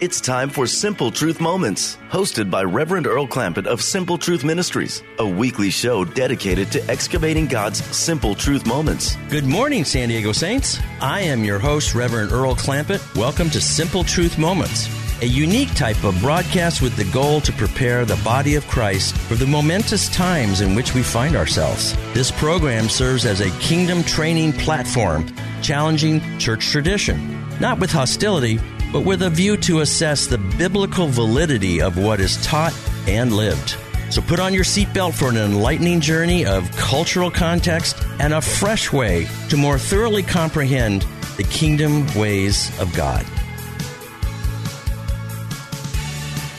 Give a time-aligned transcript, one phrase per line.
[0.00, 5.02] It's time for Simple Truth Moments, hosted by Reverend Earl Clampett of Simple Truth Ministries,
[5.18, 9.16] a weekly show dedicated to excavating God's simple truth moments.
[9.28, 10.78] Good morning, San Diego Saints.
[11.00, 13.02] I am your host, Reverend Earl Clampett.
[13.16, 14.88] Welcome to Simple Truth Moments,
[15.20, 19.34] a unique type of broadcast with the goal to prepare the body of Christ for
[19.34, 21.96] the momentous times in which we find ourselves.
[22.14, 25.26] This program serves as a kingdom training platform,
[25.60, 28.60] challenging church tradition, not with hostility
[28.92, 32.74] but with a view to assess the biblical validity of what is taught
[33.06, 33.76] and lived.
[34.10, 38.92] So put on your seatbelt for an enlightening journey of cultural context and a fresh
[38.92, 43.26] way to more thoroughly comprehend the kingdom ways of God.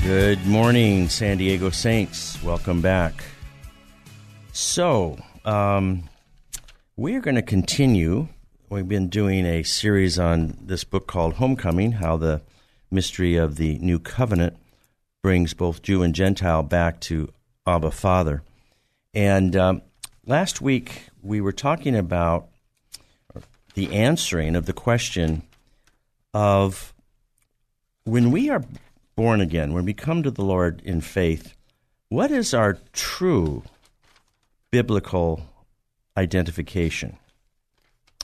[0.03, 2.41] Good morning, San Diego Saints.
[2.43, 3.23] Welcome back.
[4.53, 6.07] So, um,
[6.95, 8.27] we're going to continue
[8.71, 12.43] We've been doing a series on this book called Homecoming How the
[12.91, 14.57] Mystery of the New Covenant
[15.23, 17.29] brings both Jew and Gentile back to
[17.65, 18.43] Abba Father.
[19.11, 19.81] And um,
[20.27, 22.49] last week we were talking about
[23.73, 25.41] the answering of the question
[26.31, 26.93] of
[28.03, 28.63] when we are
[29.15, 31.55] born again, when we come to the Lord in faith,
[32.09, 33.63] what is our true
[34.69, 35.41] biblical
[36.15, 37.17] identification?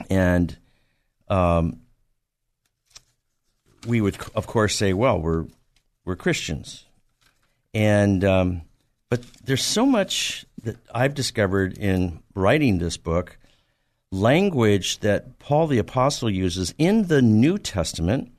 [0.09, 0.55] And
[1.27, 1.81] um,
[3.87, 5.45] we would, of course, say, well, we're,
[6.03, 6.85] we're Christians.
[7.73, 8.61] And, um,
[9.09, 13.37] but there's so much that I've discovered in writing this book,
[14.11, 18.31] language that Paul the Apostle uses in the New Testament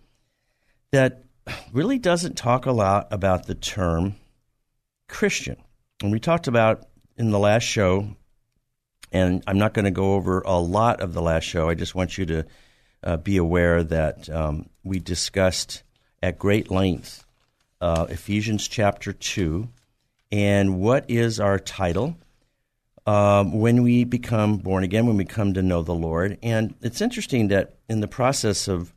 [0.92, 1.24] that
[1.72, 4.16] really doesn't talk a lot about the term
[5.08, 5.56] Christian.
[6.02, 8.16] And we talked about in the last show
[9.12, 11.68] and I'm not going to go over a lot of the last show.
[11.68, 12.46] I just want you to
[13.02, 15.82] uh, be aware that um, we discussed
[16.22, 17.24] at great length
[17.80, 19.68] uh, Ephesians chapter 2
[20.32, 22.16] and what is our title
[23.06, 26.38] um, when we become born again, when we come to know the Lord.
[26.42, 28.92] And it's interesting that in the process of,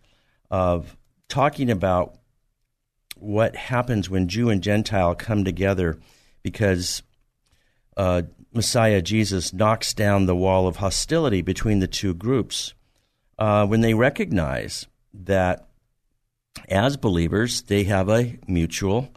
[0.50, 2.16] of talking about
[3.16, 6.00] what happens when Jew and Gentile come together,
[6.42, 7.04] because
[7.98, 8.24] uh,
[8.54, 12.74] Messiah Jesus knocks down the wall of hostility between the two groups
[13.38, 15.68] uh, when they recognize that
[16.68, 19.10] as believers, they have a mutual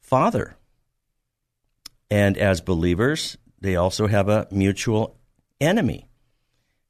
[0.00, 0.56] father.
[2.10, 5.16] And as believers, they also have a mutual
[5.60, 6.06] enemy.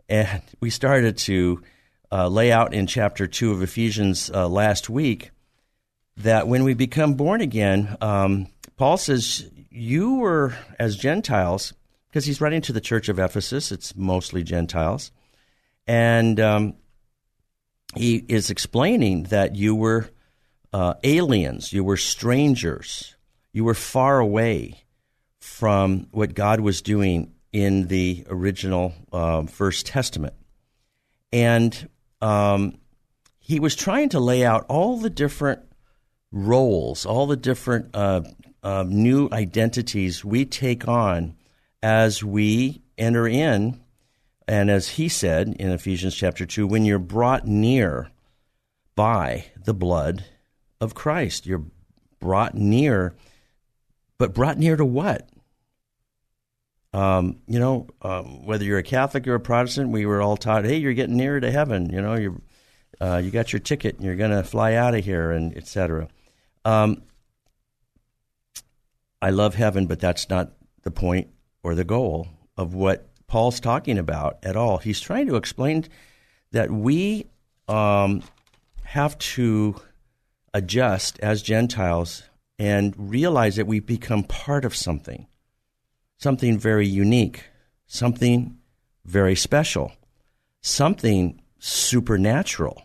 [0.08, 1.62] And we started to
[2.10, 5.30] uh, lay out in chapter 2 of Ephesians uh, last week
[6.16, 11.72] that when we become born again, um, Paul says, You were, as Gentiles,
[12.12, 13.72] because he's writing to the church of Ephesus.
[13.72, 15.10] It's mostly Gentiles.
[15.86, 16.74] And um,
[17.96, 20.10] he is explaining that you were
[20.74, 23.16] uh, aliens, you were strangers,
[23.54, 24.84] you were far away
[25.40, 30.34] from what God was doing in the original uh, First Testament.
[31.32, 31.88] And
[32.20, 32.76] um,
[33.38, 35.62] he was trying to lay out all the different
[36.30, 38.20] roles, all the different uh,
[38.62, 41.36] uh new identities we take on
[41.82, 43.80] as we enter in,
[44.46, 48.10] and as he said in Ephesians chapter 2, when you're brought near
[48.94, 50.24] by the blood
[50.80, 51.64] of Christ, you're
[52.20, 53.14] brought near,
[54.18, 55.28] but brought near to what?
[56.92, 60.64] Um, you know, um, whether you're a Catholic or a Protestant, we were all taught,
[60.64, 61.90] hey, you're getting nearer to heaven.
[61.90, 62.40] You know, you're,
[63.00, 66.08] uh, you got your ticket and you're going to fly out of here, and etc.
[66.64, 67.02] Um,
[69.22, 70.52] I love heaven, but that's not
[70.82, 71.28] the point
[71.62, 74.78] or the goal of what Paul's talking about at all.
[74.78, 75.86] He's trying to explain
[76.50, 77.26] that we
[77.68, 78.22] um,
[78.84, 79.76] have to
[80.52, 82.24] adjust as Gentiles
[82.58, 85.26] and realize that we become part of something,
[86.18, 87.44] something very unique,
[87.86, 88.58] something
[89.04, 89.92] very special,
[90.60, 92.82] something supernatural,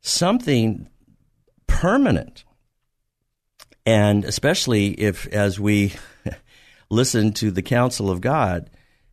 [0.00, 0.88] something
[1.66, 2.44] permanent.
[3.86, 5.92] And especially if, as we
[6.94, 8.70] listen to the counsel of God,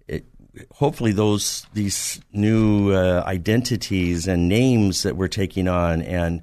[0.07, 0.25] it,
[0.71, 6.41] hopefully those these new uh, identities and names that we're taking on and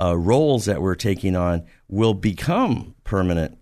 [0.00, 3.58] uh, roles that we're taking on will become permanent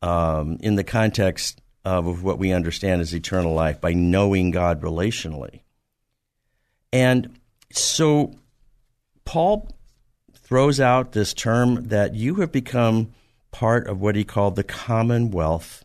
[0.00, 5.62] um, in the context of what we understand as eternal life by knowing God relationally.
[6.92, 7.38] And
[7.72, 8.34] so
[9.24, 9.68] Paul
[10.34, 13.12] throws out this term that you have become
[13.50, 15.84] part of what he called the commonwealth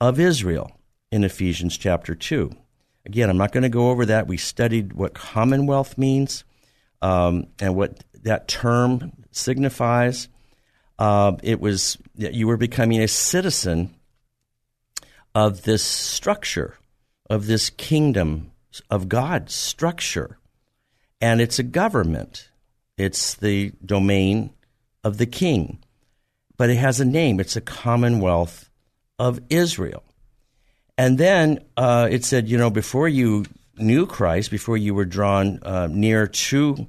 [0.00, 0.70] of Israel
[1.10, 2.50] in Ephesians chapter 2.
[3.06, 4.26] Again, I'm not going to go over that.
[4.26, 6.44] We studied what commonwealth means
[7.02, 10.28] um, and what that term signifies.
[10.98, 13.94] Uh, it was that you were becoming a citizen
[15.34, 16.78] of this structure,
[17.28, 18.52] of this kingdom
[18.90, 20.38] of God structure.
[21.20, 22.48] And it's a government,
[22.96, 24.50] it's the domain
[25.02, 25.82] of the king.
[26.56, 28.63] But it has a name, it's a commonwealth
[29.18, 30.02] of Israel.
[30.96, 33.44] And then uh, it said, you know, before you
[33.76, 36.86] knew Christ, before you were drawn uh, near to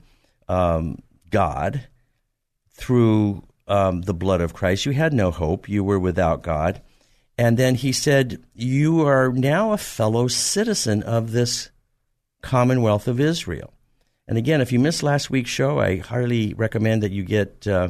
[0.47, 1.87] um, God
[2.71, 5.67] through um, the blood of Christ, you had no hope.
[5.67, 6.81] You were without God.
[7.37, 11.69] And then he said, You are now a fellow citizen of this
[12.41, 13.73] commonwealth of Israel.
[14.27, 17.67] And again, if you missed last week's show, I highly recommend that you get.
[17.67, 17.89] Uh,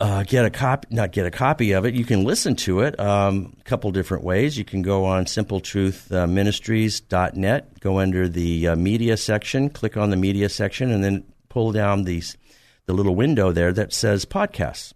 [0.00, 1.94] uh, get a copy, not get a copy of it.
[1.94, 4.56] You can listen to it um, a couple different ways.
[4.56, 10.48] You can go on simpletruthministries.net, go under the uh, media section, click on the media
[10.48, 12.38] section, and then pull down these,
[12.86, 14.94] the little window there that says podcasts,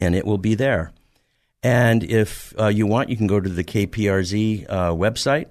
[0.00, 0.92] and it will be there.
[1.60, 5.46] And if uh, you want, you can go to the KPRZ uh, website.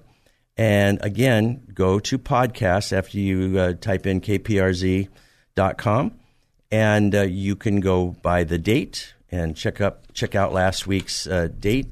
[0.56, 6.17] And again, go to podcasts after you uh, type in kprz.com
[6.70, 11.26] and uh, you can go by the date and check up check out last week's
[11.26, 11.86] uh, date,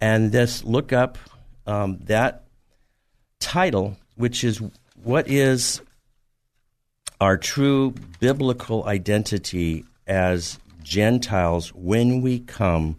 [0.00, 1.18] and just look up
[1.66, 2.44] um, that
[3.38, 4.60] title, which is
[5.02, 5.80] what is
[7.20, 12.96] our true biblical identity as Gentiles when we come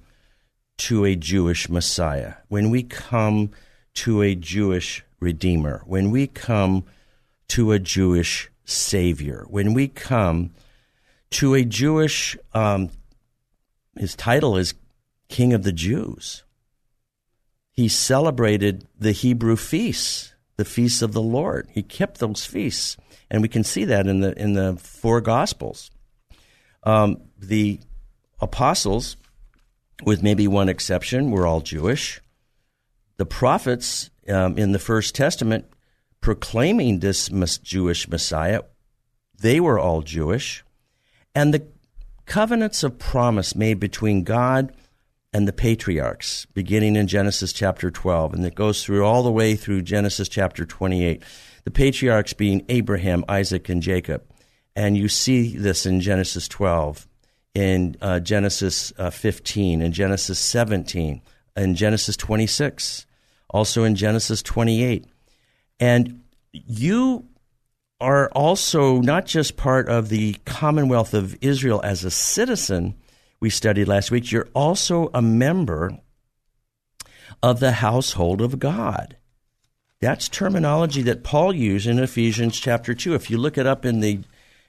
[0.77, 3.51] to a Jewish Messiah, when we come
[3.93, 6.83] to a Jewish Redeemer, when we come
[7.49, 10.51] to a Jewish Savior, when we come
[11.31, 12.89] to a Jewish, um,
[13.97, 14.73] his title is
[15.29, 16.43] King of the Jews.
[17.71, 21.67] He celebrated the Hebrew feasts, the feasts of the Lord.
[21.71, 22.97] He kept those feasts,
[23.29, 25.89] and we can see that in the in the four Gospels.
[26.83, 27.79] Um, the
[28.39, 29.15] apostles,
[30.03, 32.21] with maybe one exception, were all Jewish.
[33.17, 35.65] The prophets um, in the First Testament
[36.21, 38.61] proclaiming this Jewish Messiah,
[39.39, 40.63] they were all Jewish.
[41.33, 41.65] And the
[42.25, 44.73] covenants of promise made between God
[45.33, 49.55] and the patriarchs, beginning in Genesis chapter 12, and it goes through all the way
[49.55, 51.23] through Genesis chapter 28.
[51.63, 54.23] The patriarchs being Abraham, Isaac, and Jacob.
[54.75, 57.07] And you see this in Genesis 12,
[57.53, 61.21] in uh, Genesis uh, 15, in Genesis 17,
[61.55, 63.05] in Genesis 26,
[63.49, 65.05] also in Genesis 28.
[65.79, 67.25] And you
[68.01, 72.95] are also not just part of the Commonwealth of Israel as a citizen,
[73.39, 75.97] we studied last week, you're also a member
[77.41, 79.15] of the household of God.
[79.99, 83.13] That's terminology that Paul used in Ephesians chapter 2.
[83.13, 84.21] If you look it up in the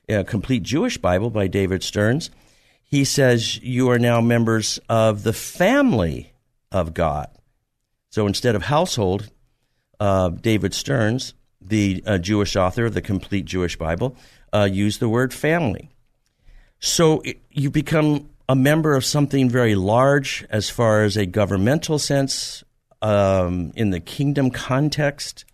[0.08, 2.30] uh, Complete Jewish Bible by David Stearns,
[2.82, 6.34] he says you are now members of the family
[6.70, 7.28] of God.
[8.10, 9.30] So instead of household,
[9.98, 11.32] uh, David Stearns
[11.66, 14.16] the uh, Jewish author of the Complete Jewish Bible,
[14.52, 15.90] uh, used the word family.
[16.78, 21.98] So it, you become a member of something very large as far as a governmental
[21.98, 22.64] sense
[23.00, 25.44] um, in the kingdom context.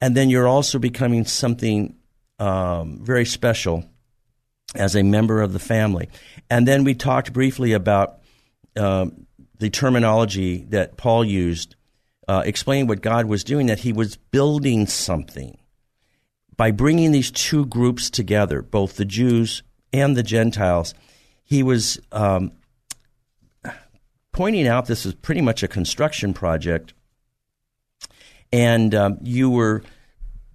[0.00, 1.96] And then you're also becoming something
[2.38, 3.88] um, very special
[4.74, 6.08] as a member of the family.
[6.50, 8.18] And then we talked briefly about
[8.76, 9.06] uh,
[9.58, 11.75] the terminology that Paul used
[12.28, 15.58] uh, what God was doing, that He was building something
[16.56, 20.94] by bringing these two groups together, both the Jews and the Gentiles.
[21.44, 22.52] He was um,
[24.32, 26.94] pointing out this is pretty much a construction project,
[28.52, 29.82] and um, you were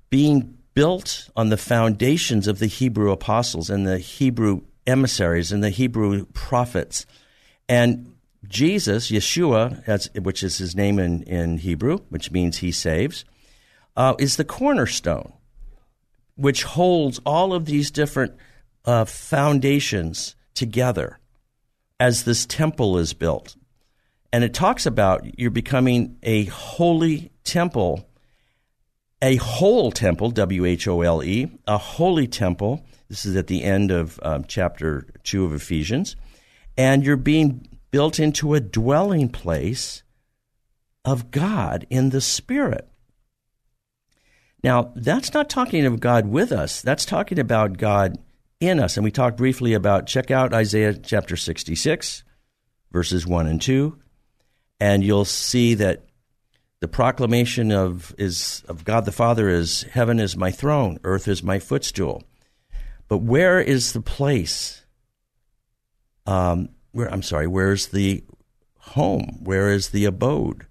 [0.10, 5.70] being built on the foundations of the Hebrew apostles and the Hebrew emissaries and the
[5.70, 7.06] Hebrew prophets.
[7.68, 8.11] And
[8.52, 13.24] Jesus, Yeshua, as, which is his name in, in Hebrew, which means he saves,
[13.96, 15.32] uh, is the cornerstone,
[16.36, 18.34] which holds all of these different
[18.84, 21.18] uh, foundations together
[22.00, 23.56] as this temple is built.
[24.34, 28.08] And it talks about you're becoming a holy temple,
[29.22, 33.64] a whole temple, W H O L E, a holy temple This is at the
[33.64, 36.16] end of um, chapter 2 of Ephesians.
[36.78, 40.04] And you're being built into a dwelling place
[41.04, 42.88] of God in the Spirit.
[44.64, 48.18] Now, that's not talking of God with us, that's talking about God
[48.60, 48.96] in us.
[48.96, 52.24] And we talked briefly about, check out Isaiah chapter 66,
[52.92, 53.98] verses 1 and 2,
[54.80, 56.06] and you'll see that
[56.80, 61.44] the proclamation of, is, of God the Father is heaven is my throne, earth is
[61.44, 62.24] my footstool.
[63.08, 64.84] But where is the place?
[66.26, 68.24] Um, where I'm sorry, where's the
[68.78, 69.40] home?
[69.44, 70.66] Where is the abode?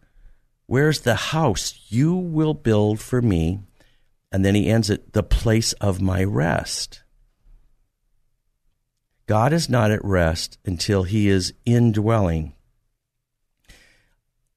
[0.67, 3.61] Where's the house you will build for me?
[4.33, 7.03] And then he ends it, the place of my rest.
[9.27, 12.53] God is not at rest until he is indwelling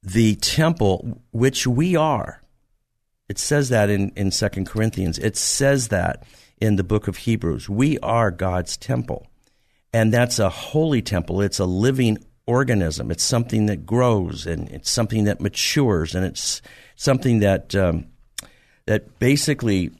[0.03, 2.43] the temple which we are.
[3.29, 5.17] It says that in, in 2 Corinthians.
[5.17, 6.23] It says that
[6.59, 7.69] in the book of Hebrews.
[7.69, 9.27] We are God's temple.
[9.93, 11.41] And that's a holy temple.
[11.41, 13.11] It's a living organism.
[13.11, 16.61] It's something that grows and it's something that matures and it's
[16.95, 18.07] something that um,
[18.85, 19.91] that basically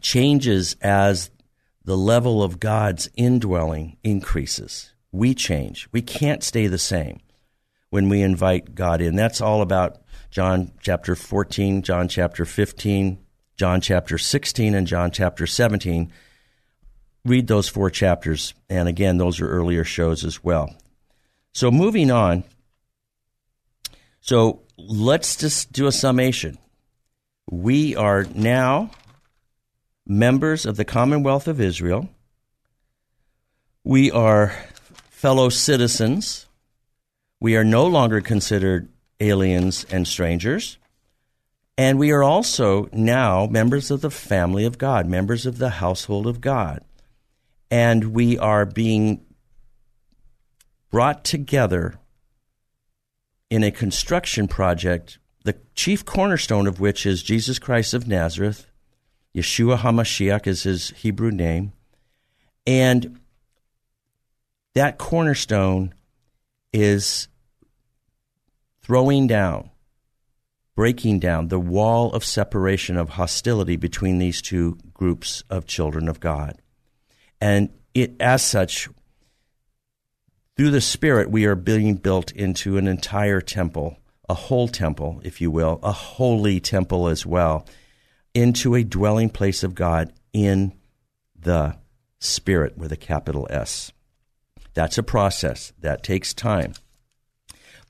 [0.00, 1.30] changes as
[1.84, 4.92] the level of God's indwelling increases.
[5.10, 5.88] We change.
[5.92, 7.20] We can't stay the same
[7.90, 9.16] when we invite God in.
[9.16, 13.18] That's all about John chapter 14, John chapter 15,
[13.56, 16.10] John chapter 16, and John chapter 17.
[17.24, 18.54] Read those four chapters.
[18.68, 20.74] And again, those are earlier shows as well.
[21.52, 22.44] So moving on.
[24.20, 26.58] So let's just do a summation.
[27.50, 28.90] We are now
[30.06, 32.08] members of the Commonwealth of Israel.
[33.84, 34.54] We are
[35.10, 36.46] fellow citizens.
[37.40, 38.88] We are no longer considered
[39.20, 40.78] aliens and strangers.
[41.78, 46.26] And we are also now members of the family of God, members of the household
[46.26, 46.84] of God.
[47.72, 49.24] And we are being
[50.90, 51.94] brought together
[53.48, 58.66] in a construction project, the chief cornerstone of which is Jesus Christ of Nazareth.
[59.34, 61.72] Yeshua HaMashiach is his Hebrew name.
[62.66, 63.18] And
[64.74, 65.94] that cornerstone
[66.74, 67.28] is
[68.82, 69.70] throwing down,
[70.76, 76.20] breaking down the wall of separation of hostility between these two groups of children of
[76.20, 76.61] God.
[77.42, 78.88] And it, as such,
[80.56, 85.40] through the Spirit, we are being built into an entire temple, a whole temple, if
[85.40, 87.66] you will, a holy temple as well,
[88.32, 90.72] into a dwelling place of God in
[91.36, 91.76] the
[92.20, 93.90] Spirit with a capital S.
[94.74, 96.74] That's a process that takes time,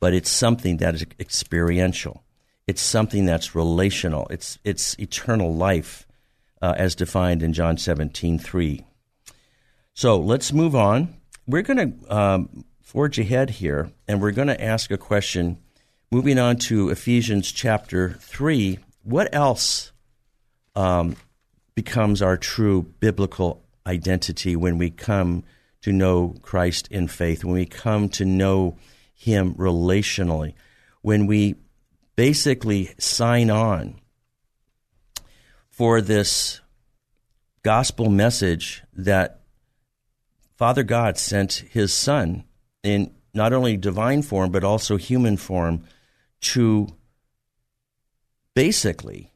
[0.00, 2.24] but it's something that is experiential.
[2.66, 4.26] It's something that's relational.
[4.30, 6.06] It's it's eternal life,
[6.62, 8.86] uh, as defined in John seventeen three.
[9.94, 11.14] So let's move on
[11.46, 15.58] we're going to um, forge ahead here, and we're going to ask a question.
[16.10, 19.92] Moving on to Ephesians chapter 3, what else
[20.74, 21.16] um,
[21.74, 25.44] becomes our true biblical identity when we come
[25.80, 28.76] to know Christ in faith, when we come to know
[29.14, 30.54] Him relationally,
[31.00, 31.56] when we
[32.14, 33.96] basically sign on
[35.70, 36.60] for this
[37.62, 39.41] gospel message that
[40.62, 42.44] Father God sent his Son
[42.84, 45.82] in not only divine form, but also human form
[46.40, 46.86] to
[48.54, 49.32] basically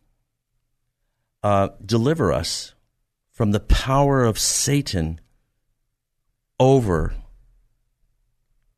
[1.42, 2.74] uh, deliver us
[3.32, 5.20] from the power of Satan
[6.60, 7.12] over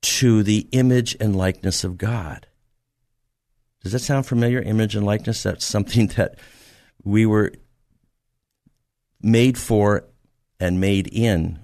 [0.01, 2.47] to the image and likeness of God.
[3.83, 4.63] Does that sound familiar?
[4.63, 5.43] Image and likeness?
[5.43, 6.39] That's something that
[7.05, 7.53] we were
[9.21, 10.07] made for
[10.59, 11.63] and made in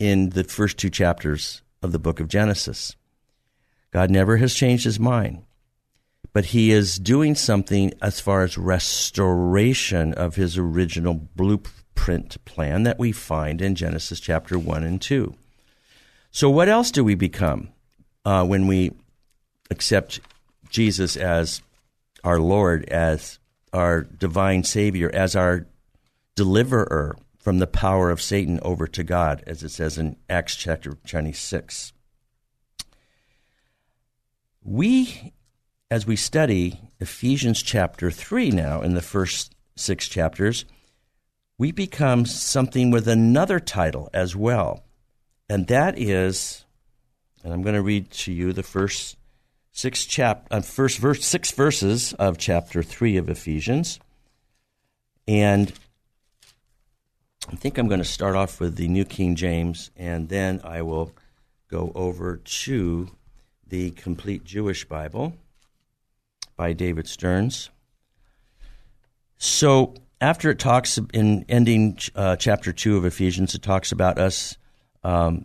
[0.00, 2.96] in the first two chapters of the book of Genesis.
[3.92, 5.44] God never has changed his mind,
[6.32, 12.98] but he is doing something as far as restoration of his original blueprint plan that
[12.98, 15.34] we find in Genesis chapter 1 and 2.
[16.30, 17.68] So, what else do we become
[18.24, 18.92] uh, when we
[19.70, 20.20] accept
[20.70, 21.60] Jesus as
[22.24, 23.38] our Lord, as
[23.72, 25.66] our divine Savior, as our
[26.36, 27.16] deliverer?
[27.40, 31.94] From the power of Satan over to God, as it says in Acts chapter 26.
[34.62, 35.32] We,
[35.90, 40.66] as we study Ephesians chapter 3 now, in the first six chapters,
[41.56, 44.84] we become something with another title as well.
[45.48, 46.64] And that is,
[47.42, 49.16] and I'm going to read to you the first
[49.72, 53.98] six chap, uh, first verse, six verses of chapter 3 of Ephesians.
[55.26, 55.72] And
[57.52, 60.82] I think I'm going to start off with the New King James, and then I
[60.82, 61.10] will
[61.68, 63.10] go over to
[63.66, 65.34] the Complete Jewish Bible
[66.56, 67.70] by David Stearns.
[69.36, 74.56] So, after it talks in ending uh, chapter 2 of Ephesians, it talks about us
[75.02, 75.44] um,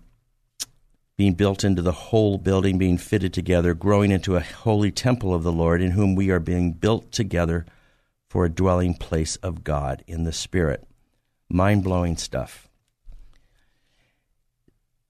[1.18, 5.42] being built into the whole building, being fitted together, growing into a holy temple of
[5.42, 7.66] the Lord, in whom we are being built together
[8.30, 10.88] for a dwelling place of God in the Spirit.
[11.50, 12.68] Mind blowing stuff.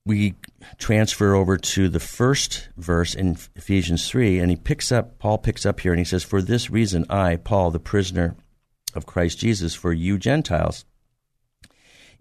[0.05, 0.35] We
[0.77, 5.65] transfer over to the first verse in Ephesians 3, and he picks up, Paul picks
[5.65, 8.35] up here, and he says, For this reason, I, Paul, the prisoner
[8.93, 10.85] of Christ Jesus, for you Gentiles,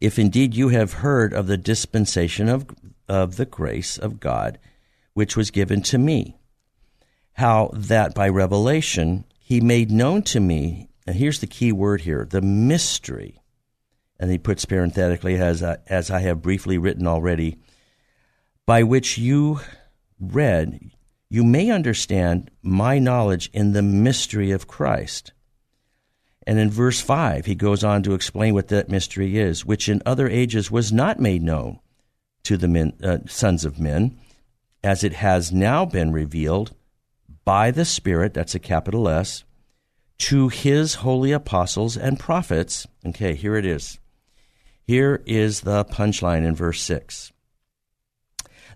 [0.01, 2.67] if indeed you have heard of the dispensation of
[3.09, 4.59] of the grace of God
[5.13, 6.37] which was given to me.
[7.35, 12.27] How that by revelation he made known to me, and here's the key word here
[12.29, 13.41] the mystery.
[14.19, 17.59] And he puts parenthetically, as I, as I have briefly written already,
[18.67, 19.61] by which you
[20.21, 20.91] read,
[21.29, 25.33] you may understand my knowledge in the mystery of Christ.
[26.47, 30.03] And in verse 5, he goes on to explain what that mystery is, which in
[30.05, 31.81] other ages was not made known
[32.45, 34.19] to the men, uh, sons of men,
[34.83, 36.75] as it has now been revealed
[37.45, 39.45] by the Spirit, that's a capital S,
[40.19, 42.87] to his holy apostles and prophets.
[43.05, 43.99] Okay, here it is.
[44.87, 47.33] Here is the punchline in verse 6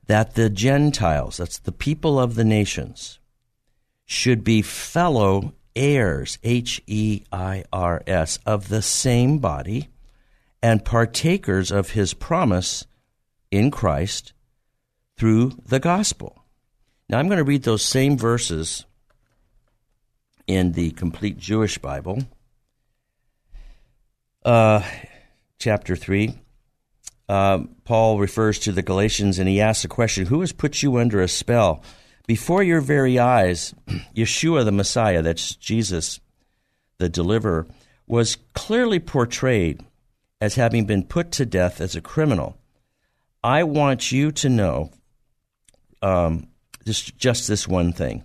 [0.07, 3.21] that the Gentiles, that's the people of the nations,
[4.07, 9.91] should be fellow heirs, H E I R S, of the same body
[10.63, 12.87] and partakers of his promise
[13.51, 14.33] in Christ
[15.19, 16.43] through the gospel.
[17.09, 18.87] Now, I'm going to read those same verses
[20.47, 22.23] in the complete Jewish Bible,
[24.45, 24.83] uh,
[25.59, 26.39] chapter 3.
[27.29, 30.97] Uh, Paul refers to the Galatians and he asks a question Who has put you
[30.97, 31.83] under a spell?
[32.27, 33.75] Before your very eyes,
[34.17, 36.21] Yeshua the Messiah, that's Jesus,
[36.99, 37.67] the deliverer,
[38.07, 39.85] was clearly portrayed
[40.41, 42.57] as having been put to death as a criminal.
[43.43, 44.91] I want you to know
[46.03, 46.49] um,
[46.85, 48.25] just just this one thing.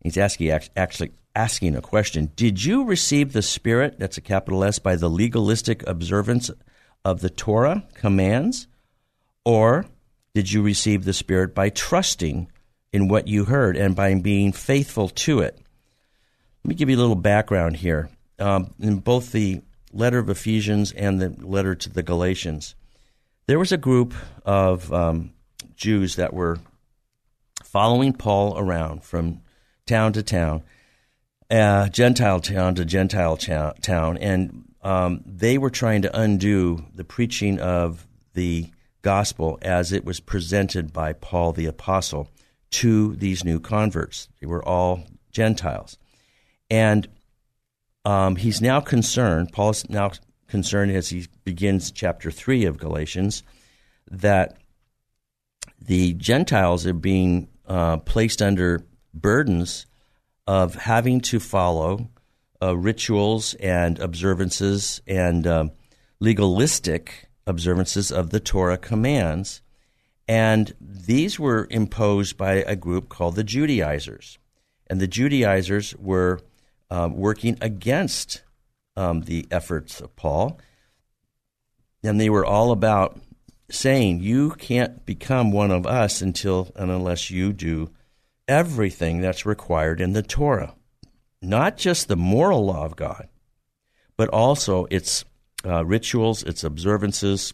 [0.00, 2.30] He's asking actually asking a question.
[2.36, 3.98] Did you receive the Spirit?
[3.98, 6.50] That's a capital S by the legalistic observance
[7.04, 8.66] of the Torah commands,
[9.44, 9.86] or
[10.34, 12.50] did you receive the Spirit by trusting
[12.92, 15.58] in what you heard and by being faithful to it?
[16.64, 18.08] Let me give you a little background here.
[18.38, 22.74] Um, in both the letter of Ephesians and the letter to the Galatians,
[23.46, 25.32] there was a group of um,
[25.76, 26.58] Jews that were
[27.62, 29.42] following Paul around from
[29.86, 30.62] town to town,
[31.50, 37.58] uh, Gentile town to Gentile town, and um, they were trying to undo the preaching
[37.60, 38.70] of the
[39.02, 42.28] gospel as it was presented by Paul the apostle
[42.70, 44.28] to these new converts.
[44.40, 45.98] They were all Gentiles,
[46.70, 47.08] and
[48.04, 49.52] um, he's now concerned.
[49.52, 50.12] Paul is now
[50.48, 53.42] concerned as he begins chapter 3 of Galatians
[54.10, 54.56] that
[55.80, 59.86] the Gentiles are being uh, placed under burdens
[60.46, 62.08] of having to follow
[62.62, 65.68] uh, rituals and observances and uh,
[66.20, 69.60] legalistic observances of the Torah commands.
[70.26, 74.38] And these were imposed by a group called the Judaizers.
[74.86, 76.40] And the Judaizers were
[76.90, 78.42] uh, working against
[78.96, 80.58] um, the efforts of Paul.
[82.02, 83.18] And they were all about
[83.70, 87.90] saying, You can't become one of us until and unless you do
[88.48, 90.74] everything that's required in the Torah.
[91.40, 93.28] Not just the moral law of God,
[94.16, 95.24] but also its
[95.64, 97.52] uh, rituals, its observances,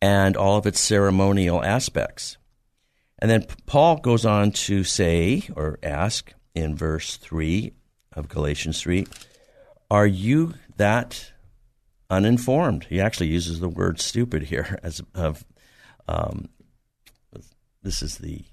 [0.00, 2.36] and all of its ceremonial aspects.
[3.18, 7.72] And then Paul goes on to say or ask in verse 3
[8.12, 9.06] of Galatians 3
[9.90, 11.32] are you that
[12.10, 12.84] uninformed?
[12.84, 15.44] He actually uses the word stupid here as of
[16.08, 16.48] um,
[17.82, 18.44] this is the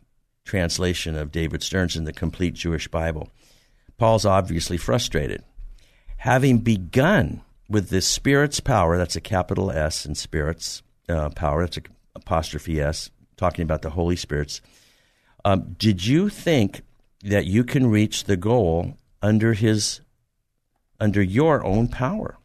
[0.52, 3.30] translation of David Stearns in the Complete Jewish Bible.
[3.98, 5.46] Paul's obviously frustrated.
[6.18, 11.78] Having begun with the Spirit's power, that's a capital S in Spirit's uh, power, that's
[11.78, 11.84] a
[12.16, 14.60] apostrophe S, talking about the Holy Spirit's.
[15.46, 16.82] Um, did you think
[17.24, 20.02] that you can reach the goal under his
[21.00, 22.38] under your own power?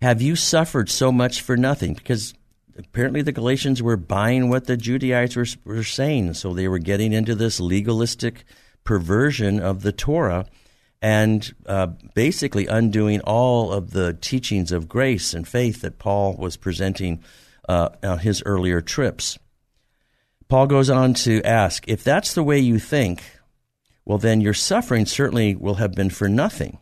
[0.00, 1.94] Have you suffered so much for nothing?
[1.94, 2.34] Because
[2.76, 7.34] apparently the Galatians were buying what the Judaizers were saying, so they were getting into
[7.34, 8.44] this legalistic
[8.84, 10.46] perversion of the Torah
[11.00, 16.56] and uh, basically undoing all of the teachings of grace and faith that Paul was
[16.56, 17.22] presenting
[17.68, 19.38] uh, on his earlier trips.
[20.48, 23.22] Paul goes on to ask if that's the way you think,
[24.04, 26.78] well, then your suffering certainly will have been for nothing.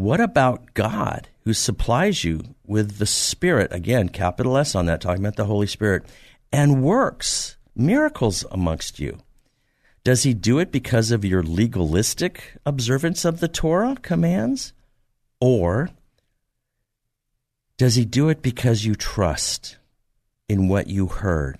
[0.00, 3.70] What about God who supplies you with the Spirit?
[3.70, 6.06] Again, capital S on that, talking about the Holy Spirit,
[6.50, 9.18] and works miracles amongst you.
[10.02, 14.72] Does he do it because of your legalistic observance of the Torah commands?
[15.38, 15.90] Or
[17.76, 19.76] does he do it because you trust
[20.48, 21.58] in what you heard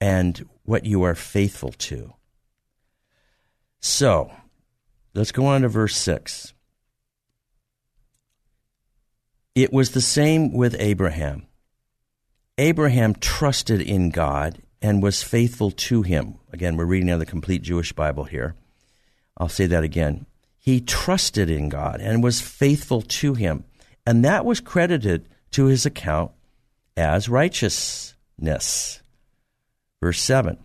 [0.00, 2.14] and what you are faithful to?
[3.80, 4.30] So,
[5.14, 6.54] let's go on to verse 6.
[9.60, 11.46] It was the same with Abraham.
[12.56, 16.36] Abraham trusted in God and was faithful to him.
[16.50, 18.54] Again, we're reading out of the complete Jewish Bible here.
[19.36, 20.24] I'll say that again.
[20.58, 23.64] He trusted in God and was faithful to him,
[24.06, 26.32] and that was credited to his account
[26.96, 29.02] as righteousness.
[30.00, 30.56] Verse 7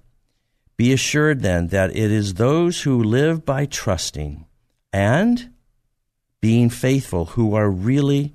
[0.77, 4.45] Be assured then that it is those who live by trusting
[4.93, 5.49] and
[6.39, 8.33] being faithful who are really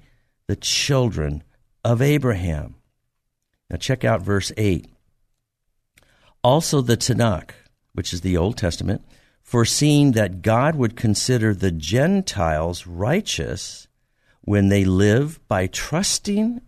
[0.50, 1.44] the children
[1.84, 2.74] of Abraham.
[3.70, 4.92] Now, check out verse 8.
[6.42, 7.52] Also, the Tanakh,
[7.92, 9.04] which is the Old Testament,
[9.44, 13.86] foreseeing that God would consider the Gentiles righteous
[14.40, 16.60] when they live by trusting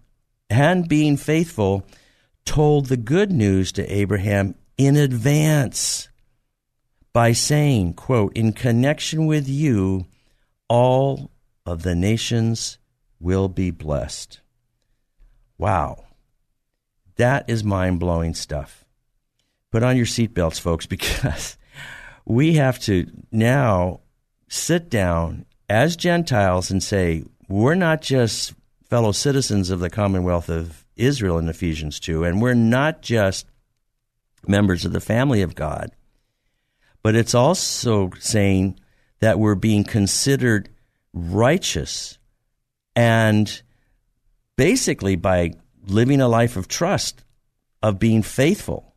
[0.49, 1.85] and being faithful,
[2.45, 6.09] told the good news to Abraham in advance
[7.13, 10.07] by saying, quote, in connection with you,
[10.69, 11.33] all
[11.67, 12.79] of the nations
[13.23, 14.41] will be blessed.
[15.57, 16.05] Wow.
[17.17, 18.83] That is mind blowing stuff
[19.73, 21.57] put on your seatbelts, folks, because
[22.25, 24.01] we have to now
[24.49, 28.55] sit down as Gentiles and say, we're not just
[28.89, 33.47] fellow citizens of the Commonwealth of Israel in Ephesians 2, and we're not just
[34.47, 35.91] members of the family of God,
[37.03, 38.79] but it's also saying
[39.21, 40.69] that we're being considered
[41.15, 42.19] righteous
[42.95, 43.63] and
[44.57, 45.53] basically by
[45.87, 47.25] living a life of trust,
[47.83, 48.93] of being faithful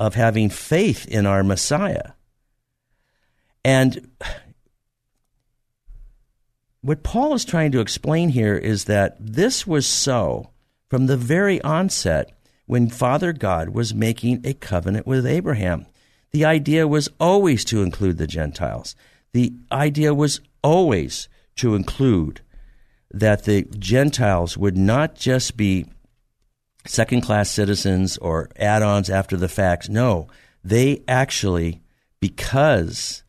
[0.00, 2.12] of having faith in our Messiah.
[3.62, 4.10] And
[6.80, 10.50] what Paul is trying to explain here is that this was so
[10.88, 12.32] from the very onset
[12.64, 15.84] when Father God was making a covenant with Abraham.
[16.30, 18.96] The idea was always to include the Gentiles.
[19.32, 22.40] The idea was always to include
[23.12, 25.86] that the Gentiles would not just be
[26.86, 29.88] second class citizens or add ons after the fact.
[29.88, 30.28] No,
[30.64, 31.82] they actually,
[32.20, 33.22] because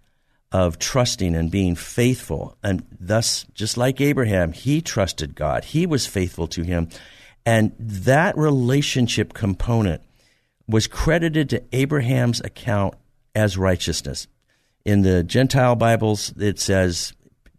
[0.51, 6.05] of trusting and being faithful, and thus, just like Abraham, he trusted God, he was
[6.05, 6.89] faithful to him.
[7.45, 10.01] And that relationship component
[10.67, 12.93] was credited to Abraham's account
[13.33, 14.27] as righteousness.
[14.85, 17.13] In the Gentile Bibles, it says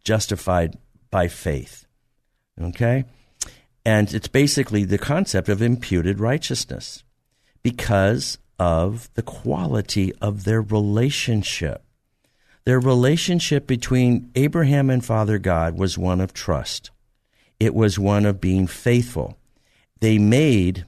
[0.05, 0.79] justified
[1.11, 1.87] by faith.
[2.61, 3.05] Okay?
[3.85, 7.03] And it's basically the concept of imputed righteousness
[7.62, 11.83] because of the quality of their relationship.
[12.65, 16.91] Their relationship between Abraham and Father God was one of trust.
[17.59, 19.37] It was one of being faithful.
[20.01, 20.87] They made,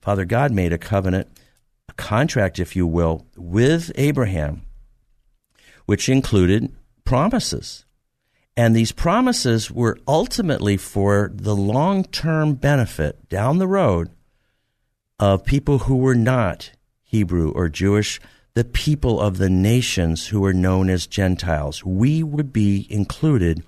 [0.00, 1.28] Father God made a covenant,
[1.88, 4.62] a contract, if you will, with Abraham,
[5.86, 7.84] which included promises.
[8.56, 14.10] And these promises were ultimately for the long term benefit down the road
[15.18, 18.20] of people who were not Hebrew or Jewish,
[18.54, 21.84] the people of the nations who were known as Gentiles.
[21.84, 23.64] We would be included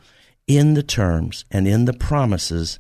[0.47, 2.79] in the terms and in the promises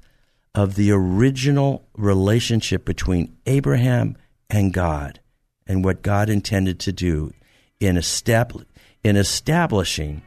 [0.54, 4.16] of the original relationship between Abraham
[4.50, 5.20] and God
[5.66, 7.32] and what God intended to do
[7.80, 8.66] in, estab-
[9.02, 10.22] in establishing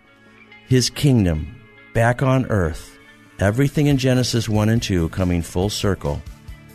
[0.67, 1.56] his kingdom
[1.97, 2.95] back on earth,
[3.39, 6.21] everything in Genesis 1 and 2 coming full circle,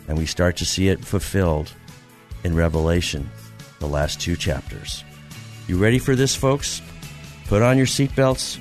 [0.09, 1.71] and we start to see it fulfilled
[2.43, 3.31] in Revelation,
[3.79, 5.01] the last two chapters.
[5.65, 6.81] You ready for this, folks?
[7.47, 8.59] Put on your seatbelts.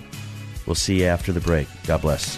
[0.65, 1.67] We'll see you after the break.
[1.85, 2.37] God bless.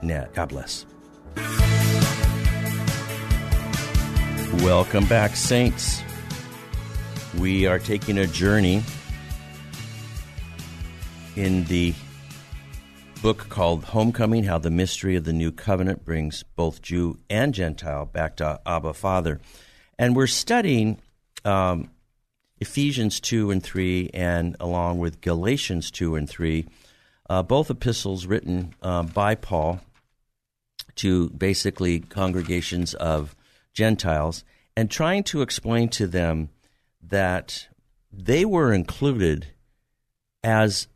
[0.02, 0.34] .net.
[0.34, 0.86] God bless.
[4.62, 6.02] Welcome back, saints.
[7.38, 8.82] We are taking a journey
[11.36, 11.92] in the
[13.22, 18.06] book called Homecoming How the Mystery of the New Covenant Brings Both Jew and Gentile
[18.06, 19.40] Back to Abba Father.
[19.98, 20.98] And we're studying
[21.44, 21.90] um,
[22.60, 26.66] Ephesians 2 and 3, and along with Galatians 2 and 3,
[27.28, 29.80] uh, both epistles written uh, by Paul
[30.96, 33.34] to basically congregations of
[33.72, 34.44] Gentiles,
[34.76, 36.48] and trying to explain to them
[37.08, 37.68] that
[38.12, 39.48] they were included
[40.42, 40.88] as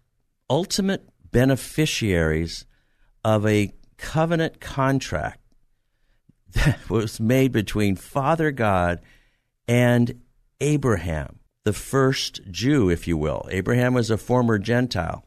[0.49, 2.64] ultimate beneficiaries
[3.25, 5.40] of a covenant contract
[6.55, 9.01] that was made between Father God
[9.66, 10.21] and
[10.61, 13.47] Abraham, the first Jew, if you will.
[13.51, 15.25] Abraham was a former Gentile.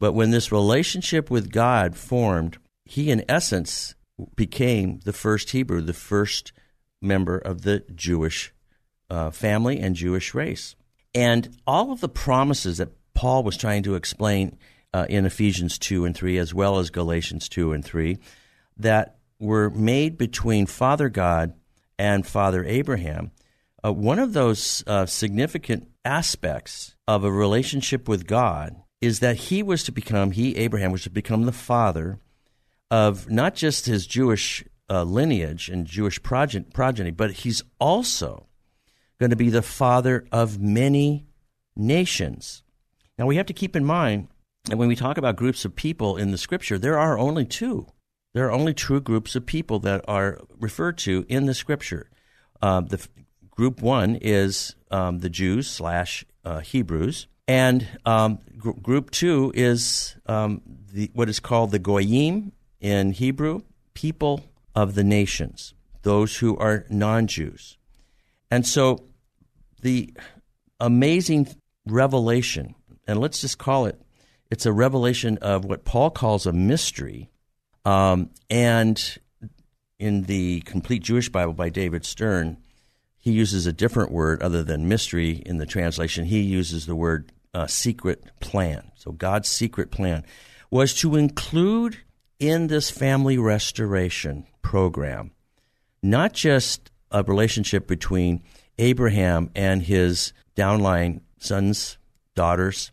[0.00, 3.94] But when this relationship with God formed, he, in essence,
[4.34, 6.52] became the first Hebrew, the first
[7.00, 8.52] member of the Jewish
[9.12, 10.74] uh, family and Jewish race.
[11.14, 14.56] And all of the promises that Paul was trying to explain
[14.94, 18.18] uh, in Ephesians 2 and 3, as well as Galatians 2 and 3,
[18.78, 21.52] that were made between Father God
[21.98, 23.32] and Father Abraham.
[23.84, 29.62] Uh, one of those uh, significant aspects of a relationship with God is that he
[29.62, 32.18] was to become, he, Abraham, was to become the father
[32.90, 38.46] of not just his Jewish uh, lineage and Jewish progen- progeny, but he's also
[39.22, 41.24] going to be the father of many
[41.76, 42.64] nations.
[43.16, 44.26] Now, we have to keep in mind
[44.64, 47.86] that when we talk about groups of people in the scripture, there are only two.
[48.34, 52.10] There are only two groups of people that are referred to in the scripture.
[52.60, 53.06] Uh, the
[53.48, 60.16] group one is um, the Jews slash uh, Hebrews, and um, gr- group two is
[60.26, 63.60] um, the, what is called the Goyim in Hebrew,
[63.94, 64.40] people
[64.74, 67.76] of the nations, those who are non Jews.
[68.50, 69.04] And so
[69.82, 70.12] the
[70.80, 71.48] amazing
[71.86, 72.74] revelation,
[73.06, 74.00] and let's just call it,
[74.50, 77.30] it's a revelation of what Paul calls a mystery.
[77.84, 79.18] Um, and
[79.98, 82.58] in the Complete Jewish Bible by David Stern,
[83.18, 86.24] he uses a different word other than mystery in the translation.
[86.24, 88.90] He uses the word uh, secret plan.
[88.96, 90.24] So God's secret plan
[90.70, 91.98] was to include
[92.38, 95.32] in this family restoration program
[96.02, 98.42] not just a relationship between
[98.82, 101.98] Abraham and his downline sons,
[102.34, 102.90] daughters,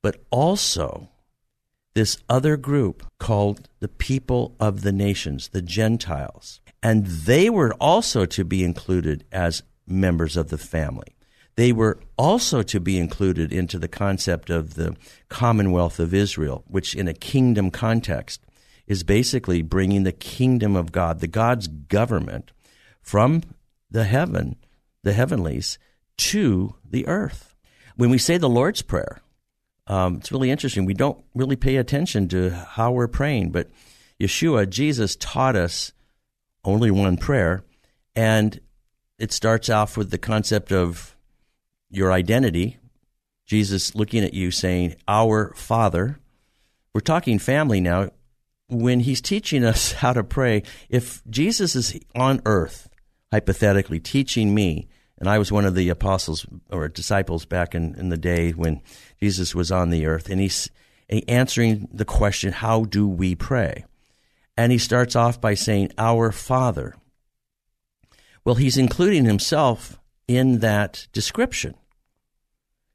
[0.00, 1.08] but also
[1.94, 6.60] this other group called the people of the nations, the Gentiles.
[6.80, 11.16] And they were also to be included as members of the family.
[11.56, 14.94] They were also to be included into the concept of the
[15.28, 18.42] Commonwealth of Israel, which in a kingdom context
[18.86, 22.52] is basically bringing the kingdom of God, the God's government,
[23.00, 23.42] from
[23.90, 24.56] the heaven
[25.06, 25.78] the heavenlies
[26.16, 27.54] to the earth.
[27.94, 29.22] When we say the Lord's Prayer,
[29.86, 30.84] um, it's really interesting.
[30.84, 33.70] We don't really pay attention to how we're praying, but
[34.20, 35.92] Yeshua, Jesus, taught us
[36.64, 37.62] only one prayer,
[38.16, 38.60] and
[39.16, 41.14] it starts off with the concept of
[41.88, 42.78] your identity.
[43.46, 46.18] Jesus looking at you saying, Our Father.
[46.92, 48.10] We're talking family now.
[48.68, 52.88] When he's teaching us how to pray, if Jesus is on earth,
[53.30, 58.10] hypothetically, teaching me, and I was one of the apostles or disciples back in, in
[58.10, 58.82] the day when
[59.20, 60.28] Jesus was on the earth.
[60.28, 60.70] And he's
[61.26, 63.84] answering the question, How do we pray?
[64.56, 66.94] And he starts off by saying, Our Father.
[68.44, 69.98] Well, he's including himself
[70.28, 71.74] in that description.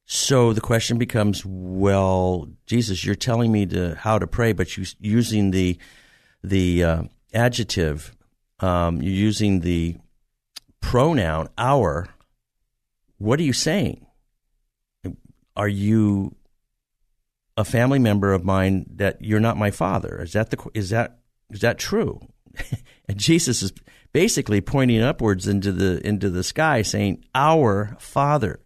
[0.05, 4.87] So the question becomes, well, Jesus, you're telling me to how to pray, but you're
[4.99, 5.77] using the
[6.43, 7.03] the uh,
[7.33, 8.15] adjective,
[8.59, 9.97] um, you're using the
[10.81, 12.07] pronoun our,
[13.17, 14.05] what are you saying?
[15.55, 16.35] Are you
[17.57, 20.21] a family member of mine that you're not my father?
[20.21, 22.19] Is that the is that is that true?
[23.07, 23.73] and Jesus is
[24.13, 28.59] basically pointing upwards into the into the sky saying our father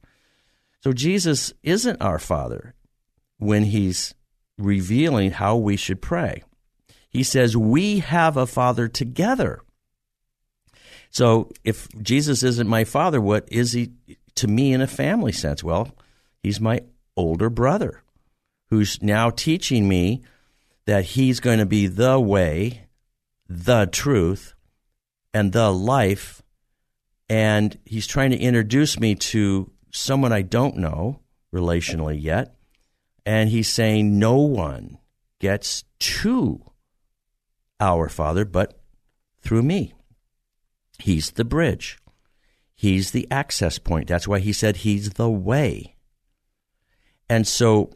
[0.82, 2.74] so jesus isn't our father
[3.38, 4.16] when he's
[4.58, 6.44] revealing how we should pray
[7.10, 9.62] he says we have a father together
[11.16, 13.92] so if jesus isn't my father what is he
[14.36, 15.90] to me in a family sense well
[16.44, 16.80] he's my
[17.16, 18.04] older brother
[18.70, 20.22] who's now teaching me
[20.86, 22.86] that he's going to be the way
[23.48, 24.54] the truth
[25.34, 26.42] and the life.
[27.30, 31.20] And he's trying to introduce me to someone I don't know
[31.54, 32.56] relationally yet.
[33.26, 35.00] And he's saying, No one
[35.40, 36.62] gets to
[37.80, 38.80] our Father but
[39.42, 39.95] through me.
[41.00, 41.98] He's the bridge,
[42.74, 44.08] he's the access point.
[44.08, 45.96] That's why he said he's the way.
[47.30, 47.92] And so,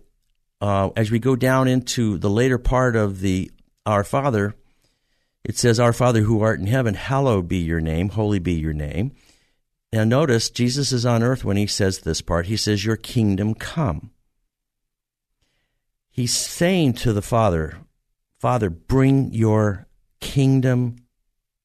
[0.62, 3.52] uh, as we go down into the later part of the
[3.86, 4.56] Our Father,
[5.44, 8.74] it says, Our Father who art in heaven, hallowed be your name, holy be your
[8.74, 9.14] name.
[9.92, 12.46] Now, notice Jesus is on earth when he says this part.
[12.46, 14.12] He says, Your kingdom come.
[16.12, 17.78] He's saying to the Father,
[18.40, 19.88] Father, bring your
[20.20, 20.98] kingdom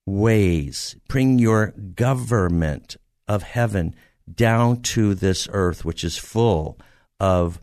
[0.07, 3.95] ways, bring your government of heaven
[4.33, 6.79] down to this earth, which is full
[7.21, 7.61] of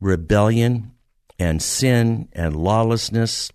[0.00, 0.92] rebellion
[1.38, 3.50] and sin and lawlessness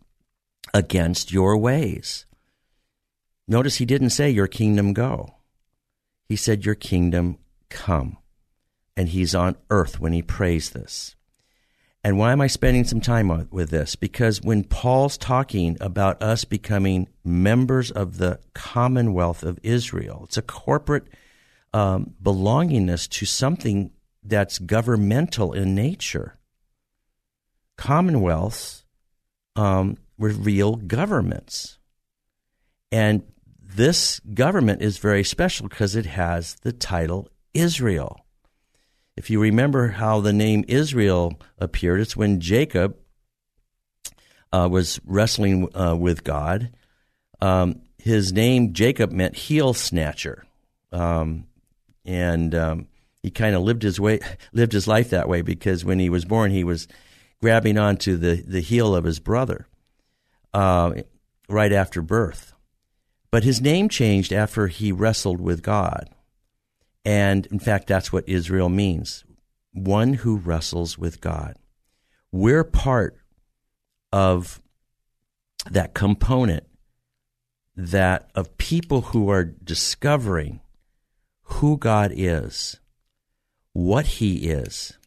[0.74, 2.26] against your ways.
[3.48, 5.36] Notice he didn't say, Your kingdom go.
[6.28, 7.38] He said, Your kingdom
[7.70, 8.18] come.
[8.96, 11.16] And he's on earth when he prays this.
[12.10, 13.96] And why am I spending some time with this?
[13.96, 20.42] Because when Paul's talking about us becoming members of the commonwealth of Israel, it's a
[20.42, 21.06] corporate
[21.72, 23.92] um, belongingness to something
[24.24, 26.40] that's governmental in nature.
[27.78, 28.86] Commonwealths
[29.56, 31.78] um, were real governments.
[32.92, 33.22] And
[33.62, 38.26] this government is very special because it has the title Israel.
[39.20, 42.96] If you remember how the name Israel appeared, it's when Jacob
[44.54, 46.72] uh, was wrestling uh, with God.
[47.42, 50.46] Um, his name, Jacob, meant heel snatcher.
[50.94, 51.48] Um,
[52.06, 52.88] and um,
[53.22, 54.22] he kind of lived his way,
[54.54, 56.88] lived his life that way because when he was born, he was
[57.42, 59.68] grabbing onto the, the heel of his brother
[60.54, 60.94] uh,
[61.50, 62.54] right after birth.
[63.32, 66.10] But his name changed after he wrestled with God.
[67.10, 69.24] And in fact, that's what Israel means
[69.72, 71.56] one who wrestles with God.
[72.32, 73.18] We're part
[74.12, 74.62] of
[75.72, 76.66] that component
[77.76, 80.60] that of people who are discovering
[81.42, 82.80] who God is,
[83.74, 84.98] what He is,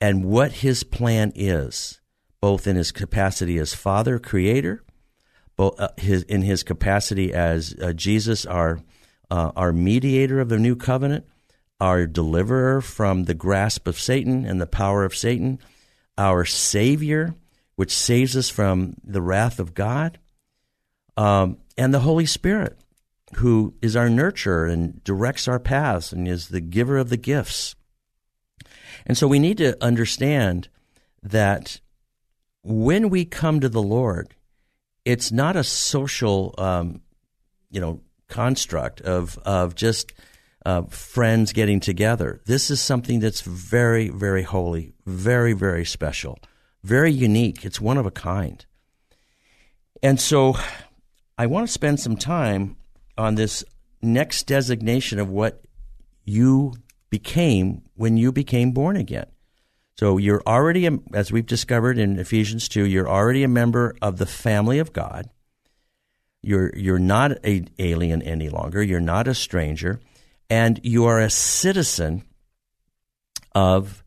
[0.00, 2.00] and what His plan is
[2.44, 4.84] both in his capacity as Father, Creator,
[5.56, 8.80] both uh, his, in his capacity as uh, Jesus, our
[9.34, 11.26] uh, our mediator of the new covenant,
[11.80, 15.58] our deliverer from the grasp of Satan and the power of Satan,
[16.16, 17.34] our Savior,
[17.74, 20.20] which saves us from the wrath of God,
[21.16, 22.78] um, and the Holy Spirit,
[23.34, 27.74] who is our nurturer and directs our paths and is the giver of the gifts.
[29.04, 30.68] And so we need to understand
[31.24, 31.80] that
[32.62, 34.32] when we come to the Lord,
[35.04, 37.00] it's not a social, um,
[37.72, 38.00] you know,
[38.34, 40.12] construct of of just
[40.66, 42.40] uh, friends getting together.
[42.46, 46.38] This is something that's very, very holy, very, very special,
[46.82, 47.64] very unique.
[47.64, 48.64] It's one of a kind.
[50.02, 50.56] And so,
[51.38, 52.76] I want to spend some time
[53.16, 53.64] on this
[54.02, 55.64] next designation of what
[56.24, 56.74] you
[57.10, 59.26] became when you became born again.
[59.96, 64.26] So you're already, as we've discovered in Ephesians 2, you're already a member of the
[64.26, 65.30] family of God.
[66.44, 68.82] You're, you're not an alien any longer.
[68.82, 70.00] You're not a stranger.
[70.50, 72.24] And you are a citizen
[73.54, 74.04] of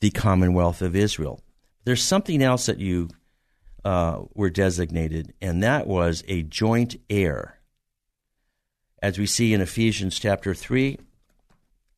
[0.00, 1.40] the Commonwealth of Israel.
[1.84, 3.08] There's something else that you
[3.84, 7.58] uh, were designated, and that was a joint heir.
[9.00, 10.98] As we see in Ephesians chapter 3,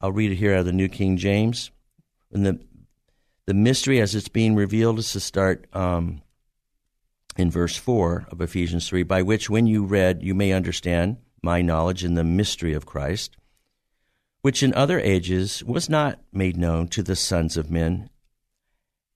[0.00, 1.70] I'll read it here out of the New King James.
[2.30, 2.60] In the
[3.46, 6.22] the mystery as it's being revealed is to start um,
[7.41, 11.62] in verse 4 of Ephesians 3, by which, when you read, you may understand my
[11.62, 13.36] knowledge in the mystery of Christ,
[14.43, 18.11] which in other ages was not made known to the sons of men,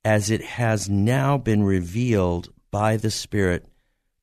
[0.04, 3.66] as it has now been revealed by the Spirit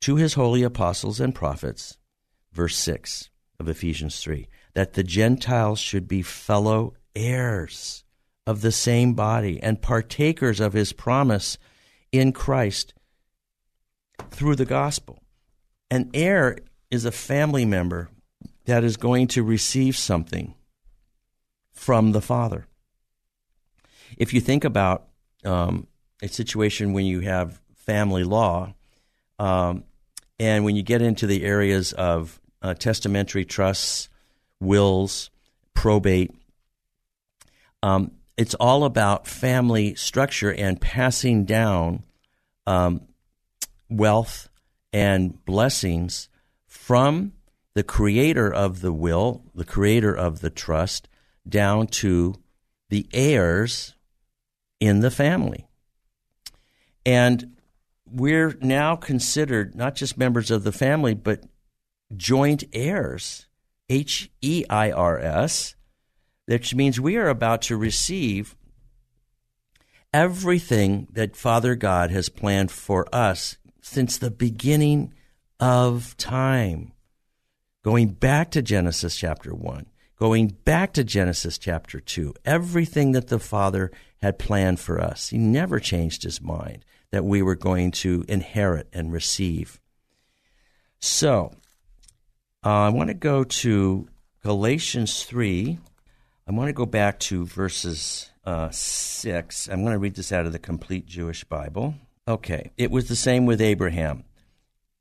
[0.01, 1.97] to his holy apostles and prophets.
[2.51, 3.29] Verse 6
[3.59, 8.03] of Ephesians 3 that the Gentiles should be fellow heirs
[8.47, 11.57] of the same body and partakers of his promise
[12.11, 12.93] in Christ
[14.29, 15.21] through the gospel.
[15.89, 16.57] An heir
[16.89, 18.09] is a family member
[18.65, 20.53] that is going to receive something
[21.73, 22.67] from the father.
[24.17, 25.07] If you think about
[25.43, 25.87] um,
[26.21, 28.73] a situation when you have family law,
[29.39, 29.83] um,
[30.39, 34.09] and when you get into the areas of uh, testamentary trusts,
[34.59, 35.29] wills,
[35.73, 36.31] probate,
[37.83, 42.03] um, it's all about family structure and passing down
[42.67, 43.01] um,
[43.91, 44.49] wealth
[44.93, 46.29] and blessings
[46.65, 47.33] from
[47.73, 51.07] the creator of the will, the creator of the trust,
[51.47, 52.35] down to
[52.89, 53.95] the heirs
[54.79, 55.67] in the family.
[57.05, 57.55] And
[58.05, 61.43] we're now considered not just members of the family, but
[62.15, 63.47] joint heirs,
[63.89, 65.75] H E I R S,
[66.45, 68.55] which means we are about to receive
[70.13, 75.13] everything that Father God has planned for us since the beginning
[75.59, 76.93] of time.
[77.83, 83.39] Going back to Genesis chapter 1, going back to Genesis chapter 2, everything that the
[83.39, 85.29] Father had planned for us.
[85.29, 89.79] He never changed his mind that we were going to inherit and receive.
[90.99, 91.51] So,
[92.63, 94.07] uh, I want to go to
[94.43, 95.79] Galatians 3.
[96.47, 99.67] I want to go back to verses uh, 6.
[99.67, 101.95] I'm going to read this out of the Complete Jewish Bible.
[102.27, 102.71] Okay.
[102.77, 104.23] It was the same with Abraham.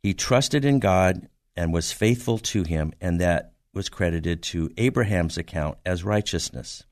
[0.02, 5.36] He trusted in God and was faithful to him, and that was credited to Abraham's
[5.36, 6.84] account as righteousness.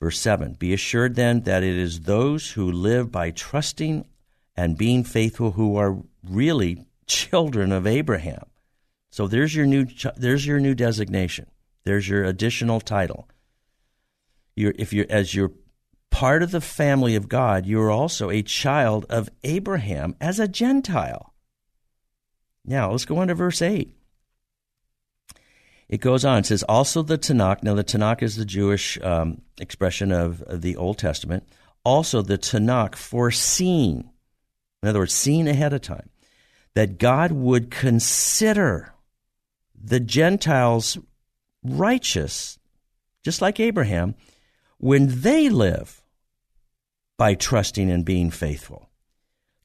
[0.00, 4.04] Verse 7 Be assured then that it is those who live by trusting
[4.56, 8.44] and being faithful who are really children of Abraham.
[9.10, 9.86] So there's your new
[10.16, 11.46] there's your new designation.
[11.84, 13.28] There's your additional title.
[14.56, 15.52] You're, if you're as you're
[16.12, 20.46] part of the family of God, you are also a child of Abraham as a
[20.46, 21.34] Gentile.
[22.64, 23.96] Now let's go on to verse eight.
[25.88, 26.38] It goes on.
[26.38, 27.64] It says also the Tanakh.
[27.64, 31.48] Now the Tanakh is the Jewish um, expression of, of the Old Testament.
[31.84, 34.08] Also the Tanakh foreseen
[34.82, 36.10] in other words, seen ahead of time,
[36.74, 38.92] that God would consider
[39.74, 40.98] the Gentiles
[41.62, 42.58] righteous,
[43.22, 44.14] just like Abraham,
[44.78, 46.01] when they live
[47.22, 48.90] by trusting and being faithful.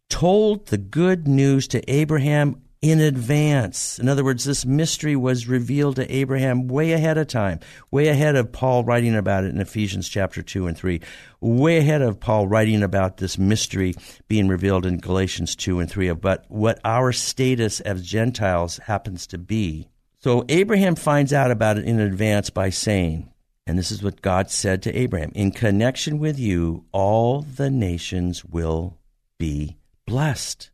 [0.10, 3.98] Told the good news to Abraham in advance.
[3.98, 8.36] In other words, this mystery was revealed to Abraham way ahead of time, way ahead
[8.36, 11.02] of Paul writing about it in Ephesians chapter 2 and 3,
[11.42, 13.96] way ahead of Paul writing about this mystery
[14.28, 19.40] being revealed in Galatians 2 and 3 about what our status as Gentiles happens to
[19.40, 19.88] be.
[20.20, 23.34] So Abraham finds out about it in advance by saying,
[23.68, 28.46] and this is what God said to Abraham In connection with you, all the nations
[28.46, 28.98] will
[29.38, 30.72] be blessed.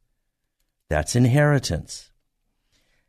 [0.90, 2.12] That's inheritance.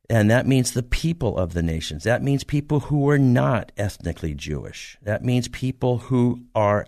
[0.08, 2.04] And that means the people of the nations.
[2.04, 4.96] That means people who are not ethnically Jewish.
[5.02, 6.86] That means people who are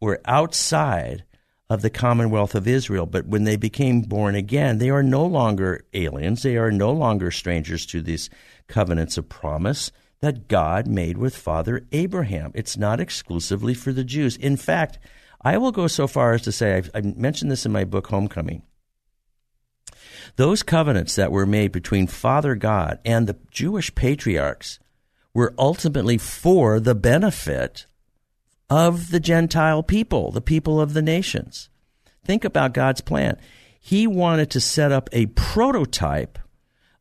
[0.00, 1.24] were outside
[1.70, 3.06] of the commonwealth of Israel.
[3.06, 6.42] But when they became born again, they are no longer aliens.
[6.42, 8.30] They are no longer strangers to these
[8.66, 9.92] covenants of promise
[10.24, 12.50] that God made with Father Abraham.
[12.54, 14.36] It's not exclusively for the Jews.
[14.36, 14.98] In fact,
[15.42, 18.06] I will go so far as to say, I've, I mentioned this in my book,
[18.06, 18.62] Homecoming.
[20.36, 24.78] Those covenants that were made between Father God and the Jewish patriarchs
[25.34, 27.84] were ultimately for the benefit
[28.70, 31.68] of the Gentile people, the people of the nations.
[32.24, 33.38] Think about God's plan.
[33.78, 36.38] He wanted to set up a prototype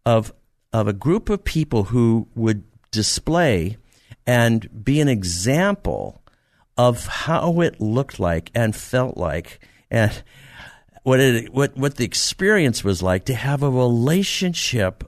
[0.05, 0.33] of,
[0.73, 3.77] of a group of people who would display
[4.25, 6.21] and be an example
[6.77, 9.59] of how it looked like and felt like
[9.91, 10.23] and
[11.03, 15.03] what it what what the experience was like to have a relationship,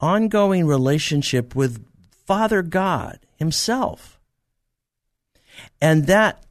[0.00, 1.86] ongoing relationship with
[2.26, 4.18] Father God Himself,
[5.80, 6.42] and that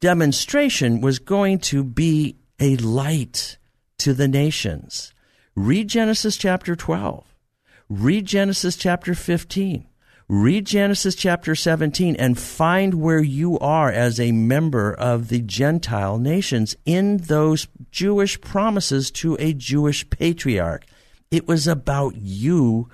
[0.00, 3.58] demonstration was going to be a light
[3.98, 5.12] to the nations.
[5.54, 7.27] Read Genesis chapter 12.
[7.90, 9.86] Read Genesis chapter 15.
[10.28, 16.18] Read Genesis chapter 17 and find where you are as a member of the Gentile
[16.18, 20.84] nations in those Jewish promises to a Jewish patriarch.
[21.30, 22.90] It was about you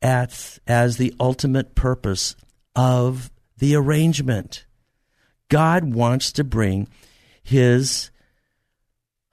[0.00, 2.36] at, as the ultimate purpose
[2.76, 4.66] of the arrangement.
[5.48, 6.86] God wants to bring
[7.42, 8.12] his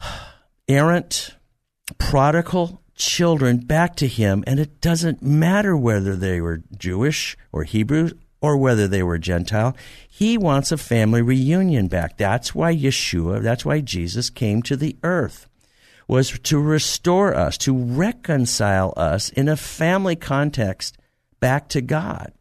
[0.68, 1.36] errant,
[2.00, 8.12] prodigal children back to him, and it doesn't matter whether they were Jewish or Hebrew
[8.42, 9.76] or whether they were Gentile.
[10.08, 12.18] He wants a family reunion back.
[12.18, 15.48] That's why Yeshua, that's why Jesus came to the earth.
[16.08, 20.98] was to restore us, to reconcile us in a family context
[21.40, 22.34] back to God.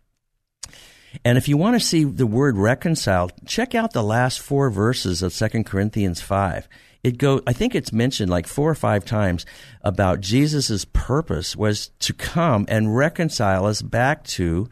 [1.24, 5.22] And if you want to see the word reconciled, check out the last four verses
[5.22, 6.66] of 2 Corinthians 5.
[7.04, 9.46] It go I think it's mentioned like four or five times
[9.82, 14.68] about Jesus' purpose was to come and reconcile us back to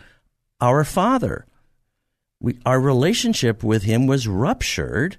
[0.60, 1.46] our Father.
[2.40, 5.18] We, our relationship with him was ruptured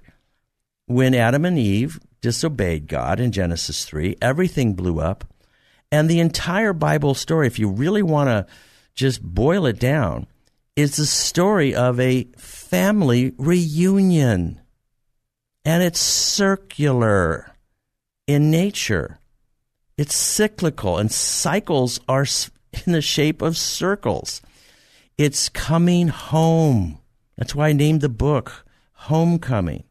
[0.86, 4.16] when Adam and Eve disobeyed God in Genesis 3.
[4.20, 5.24] Everything blew up.
[5.90, 8.46] And the entire Bible story, if you really want to
[8.94, 10.26] just boil it down,
[10.76, 14.60] is the story of a family reunion.
[15.68, 17.52] And it's circular
[18.26, 19.18] in nature.
[19.98, 22.24] It's cyclical, and cycles are
[22.86, 24.40] in the shape of circles.
[25.18, 27.00] It's coming home.
[27.36, 29.84] That's why I named the book Homecoming.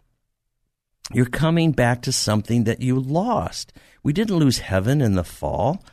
[1.13, 3.71] You're coming back to something that you lost.
[4.01, 5.86] We didn't lose heaven in the fall.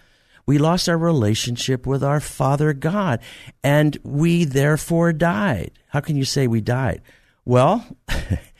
[0.46, 3.20] We lost our relationship with our Father God,
[3.62, 5.72] and we therefore died.
[5.88, 7.02] How can you say we died?
[7.44, 7.86] Well,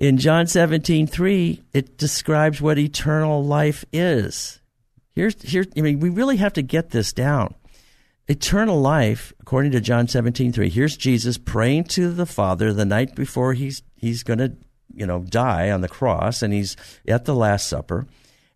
[0.00, 4.58] in John 17, 3, it describes what eternal life is.
[5.14, 7.54] Here's, here, I mean, we really have to get this down.
[8.26, 13.14] Eternal life, according to John 17, 3, here's Jesus praying to the Father the night
[13.14, 14.56] before he's, he's going to,
[14.94, 16.76] you know, die on the cross, and he's
[17.06, 18.06] at the Last Supper,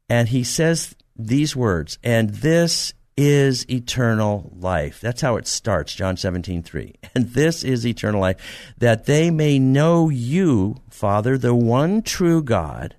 [0.08, 5.00] and he says these words, and this is eternal life.
[5.00, 6.94] That's how it starts, John 17, 3.
[7.14, 12.96] And this is eternal life, that they may know you, Father, the one true God,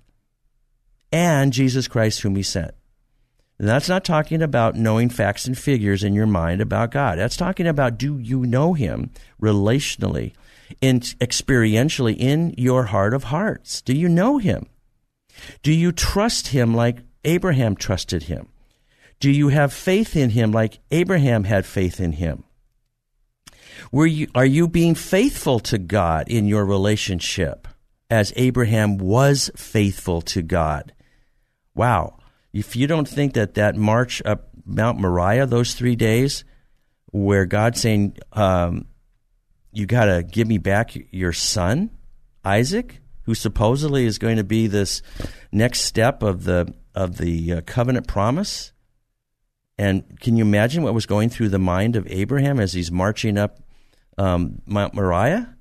[1.12, 2.72] and Jesus Christ, whom he sent.
[3.58, 7.18] And that's not talking about knowing facts and figures in your mind about God.
[7.18, 9.10] That's talking about do you know him
[9.40, 10.32] relationally,
[10.80, 13.80] in, experientially in your heart of hearts?
[13.82, 14.66] Do you know him?
[15.62, 18.48] Do you trust him like Abraham trusted him?
[19.20, 22.44] Do you have faith in him like Abraham had faith in him?
[23.92, 27.68] Were you, are you being faithful to God in your relationship
[28.10, 30.92] as Abraham was faithful to God?
[31.74, 32.18] Wow.
[32.52, 36.44] If you don't think that that march up Mount Moriah, those three days,
[37.12, 38.86] where God's saying, um,
[39.72, 41.90] you got to give me back your son,
[42.44, 45.02] Isaac, who supposedly is going to be this
[45.52, 48.72] next step of the of the uh, covenant promise.
[49.78, 53.36] And can you imagine what was going through the mind of Abraham as he's marching
[53.36, 53.60] up
[54.16, 55.54] um, Mount Moriah?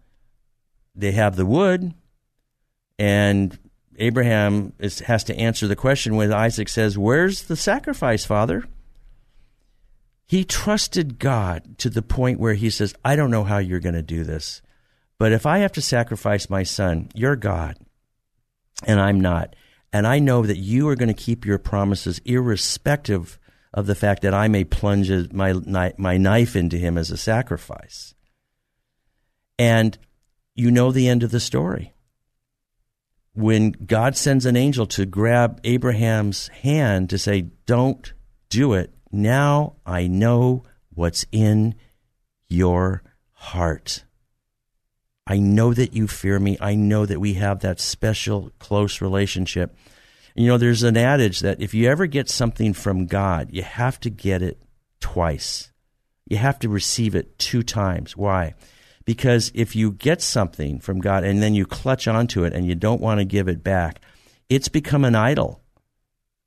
[0.96, 1.94] They have the wood,
[2.98, 3.60] and
[3.98, 8.64] Abraham is, has to answer the question when Isaac says, Where's the sacrifice, Father?
[10.26, 13.96] He trusted God to the point where he says, I don't know how you're going
[13.96, 14.62] to do this,
[15.20, 17.78] but if I have to sacrifice my son, you're God,
[18.86, 19.56] and I'm not.
[19.94, 23.38] And I know that you are going to keep your promises irrespective
[23.76, 28.16] of the fact that I may plunge my, my knife into him as a sacrifice.
[29.60, 29.98] And
[30.56, 31.94] you know the end of the story.
[33.34, 38.14] When God sends an angel to grab Abraham's hand to say, Don't
[38.50, 40.64] do it, now I know
[40.94, 41.76] what's in
[42.48, 43.04] your
[43.34, 44.06] heart.
[45.28, 46.56] I know that you fear me.
[46.62, 49.76] I know that we have that special, close relationship.
[50.36, 54.00] You know, there's an adage that if you ever get something from God, you have
[54.02, 54.62] to get it
[55.00, 55.72] twice.
[56.28, 58.18] You have to receive it two times.
[58.18, 58.54] Why?
[59.06, 62.76] Because if you get something from God and then you clutch onto it and you
[62.76, 64.02] don't want to give it back,
[64.50, 65.62] it's become an idol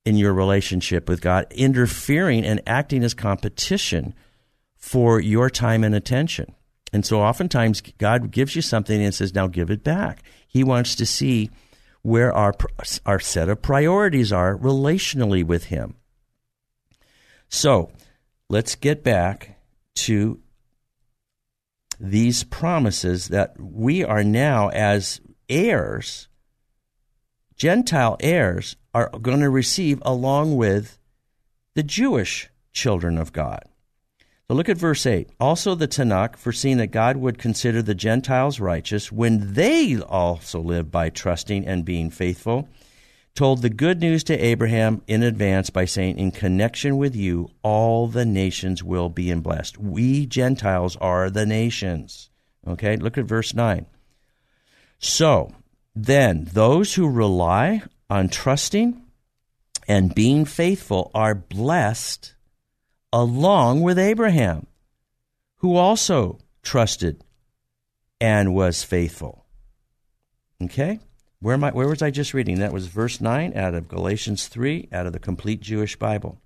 [0.04, 4.14] in your relationship with God, interfering and acting as competition
[4.76, 6.54] for your time and attention.
[6.92, 10.22] And so oftentimes God gives you something and says, now give it back.
[10.46, 11.50] He wants to see
[12.08, 12.54] where our,
[13.04, 15.94] our set of priorities are relationally with Him.
[17.48, 17.92] So
[18.48, 19.58] let's get back
[19.96, 20.40] to
[22.00, 26.28] these promises that we are now, as heirs,
[27.56, 30.98] Gentile heirs, are going to receive along with
[31.74, 33.67] the Jewish children of God.
[34.50, 35.28] So look at verse 8.
[35.38, 40.90] Also, the Tanakh, foreseeing that God would consider the Gentiles righteous when they also live
[40.90, 42.66] by trusting and being faithful,
[43.34, 48.06] told the good news to Abraham in advance by saying, In connection with you, all
[48.06, 49.76] the nations will be blessed.
[49.76, 52.30] We Gentiles are the nations.
[52.66, 53.84] Okay, look at verse 9.
[54.98, 55.52] So,
[55.94, 59.02] then, those who rely on trusting
[59.86, 62.32] and being faithful are blessed
[63.12, 64.66] along with Abraham,
[65.56, 67.22] who also trusted
[68.20, 69.44] and was faithful.
[70.62, 71.00] Okay?
[71.40, 72.58] Where, am I, where was I just reading?
[72.58, 76.40] That was verse 9 out of Galatians 3, out of the Complete Jewish Bible.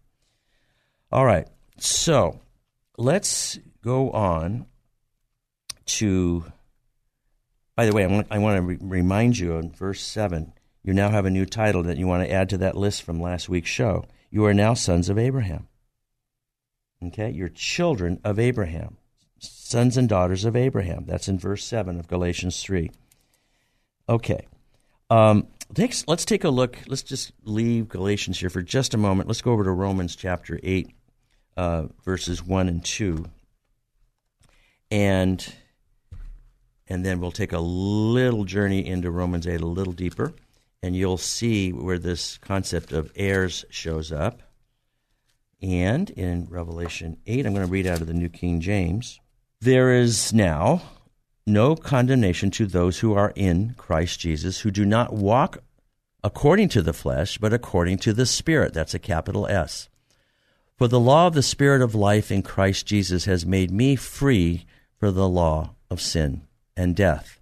[1.11, 1.49] All right,
[1.79, 2.41] so
[2.97, 4.67] let's go on
[5.87, 6.45] to.
[7.75, 10.53] By the way, I want, I want to re- remind you in verse 7,
[10.83, 13.21] you now have a new title that you want to add to that list from
[13.21, 14.05] last week's show.
[14.31, 15.69] You are now sons of Abraham.
[17.03, 17.31] Okay?
[17.31, 18.97] You're children of Abraham,
[19.39, 21.05] sons and daughters of Abraham.
[21.07, 22.91] That's in verse 7 of Galatians 3.
[24.09, 24.47] Okay.
[25.11, 26.79] Um, takes, let's take a look.
[26.87, 29.29] Let's just leave Galatians here for just a moment.
[29.29, 30.91] Let's go over to Romans chapter 8,
[31.57, 33.25] uh, verses 1 and 2.
[34.91, 35.55] And,
[36.89, 40.35] and then we'll take a little journey into Romans 8 a little deeper,
[40.83, 44.43] and you'll see where this concept of heirs shows up.
[45.63, 49.21] And in Revelation 8, I'm going to read out of the New King James.
[49.61, 50.83] There is now
[51.47, 55.59] no condemnation to those who are in Christ Jesus, who do not walk
[56.25, 58.75] according to the flesh, but according to the Spirit.
[58.75, 59.89] That's a capital S.
[60.77, 64.67] For the law of the Spirit of life in Christ Jesus has made me free
[64.99, 66.43] for the law of sin
[66.77, 67.39] and death.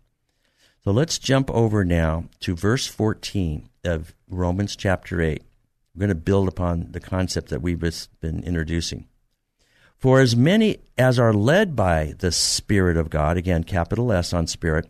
[0.84, 5.42] So let's jump over now to verse 14 of Romans chapter 8.
[5.94, 7.80] We're going to build upon the concept that we've
[8.20, 9.08] been introducing.
[9.96, 14.46] For as many as are led by the Spirit of God, again, capital S on
[14.46, 14.88] Spirit,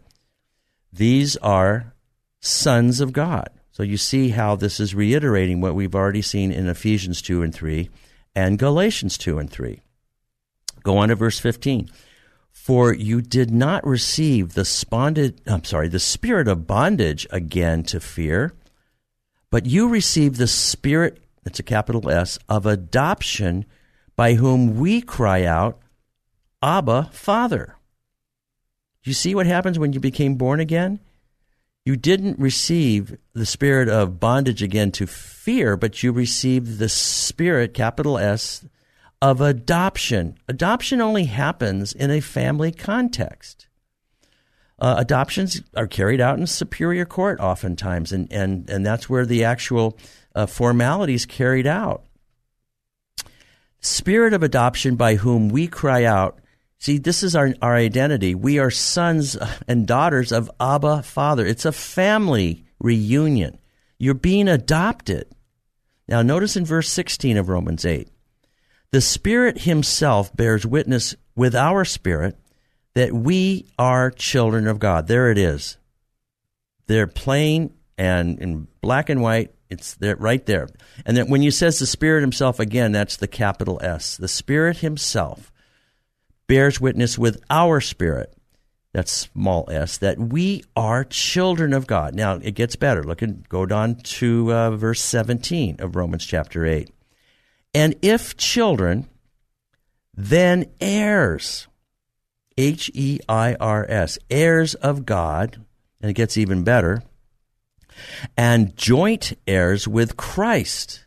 [0.93, 1.95] these are
[2.41, 3.51] sons of God.
[3.73, 7.55] So you see how this is reiterating what we've already seen in Ephesians 2 and
[7.55, 7.89] 3
[8.35, 9.81] and Galatians 2 and 3.
[10.83, 11.91] Go on to verse 15.
[12.53, 18.01] For you did not receive the sponded, I'm sorry, the spirit of bondage again to
[18.01, 18.53] fear,
[19.51, 23.65] but you received the Spirit, it's a capital S, of adoption
[24.17, 25.81] by whom we cry out,
[26.63, 27.77] Abba, Father.
[29.03, 31.01] You see what happens when you became born again?
[31.87, 37.73] You didn't receive the spirit of bondage again to fear, but you received the spirit,
[37.73, 38.67] capital S,
[39.23, 40.37] of adoption.
[40.47, 43.67] Adoption only happens in a family context.
[44.81, 49.45] Uh, adoptions are carried out in superior court oftentimes, and, and, and that's where the
[49.45, 49.99] actual
[50.35, 52.05] uh, formalities carried out.
[53.81, 56.39] Spirit of adoption by whom we cry out.
[56.79, 58.35] See, this is our, our identity.
[58.35, 59.37] We are sons
[59.69, 61.45] and daughters of Abba Father.
[61.45, 63.59] It's a family reunion.
[63.99, 65.27] You're being adopted.
[66.09, 68.09] Now, notice in verse 16 of Romans 8
[68.93, 72.37] the Spirit Himself bears witness with our spirit
[72.95, 75.07] that we are children of God.
[75.07, 75.77] There it is.
[76.87, 79.55] They're plain and in black and white.
[79.69, 80.69] It's there, right there.
[81.07, 84.17] And then when you says the Spirit Himself again, that's the capital S.
[84.17, 85.53] The Spirit Himself
[86.49, 88.35] bears witness with our spirit.
[88.93, 89.99] That's small s.
[89.99, 92.17] That we are children of God.
[92.17, 93.05] Now it gets better.
[93.05, 96.91] Look and go down to uh, verse seventeen of Romans chapter eight.
[97.73, 99.09] And if children,
[100.13, 101.69] then heirs
[102.61, 105.65] H E I R S, heirs of God,
[105.99, 107.03] and it gets even better,
[108.37, 111.07] and joint heirs with Christ,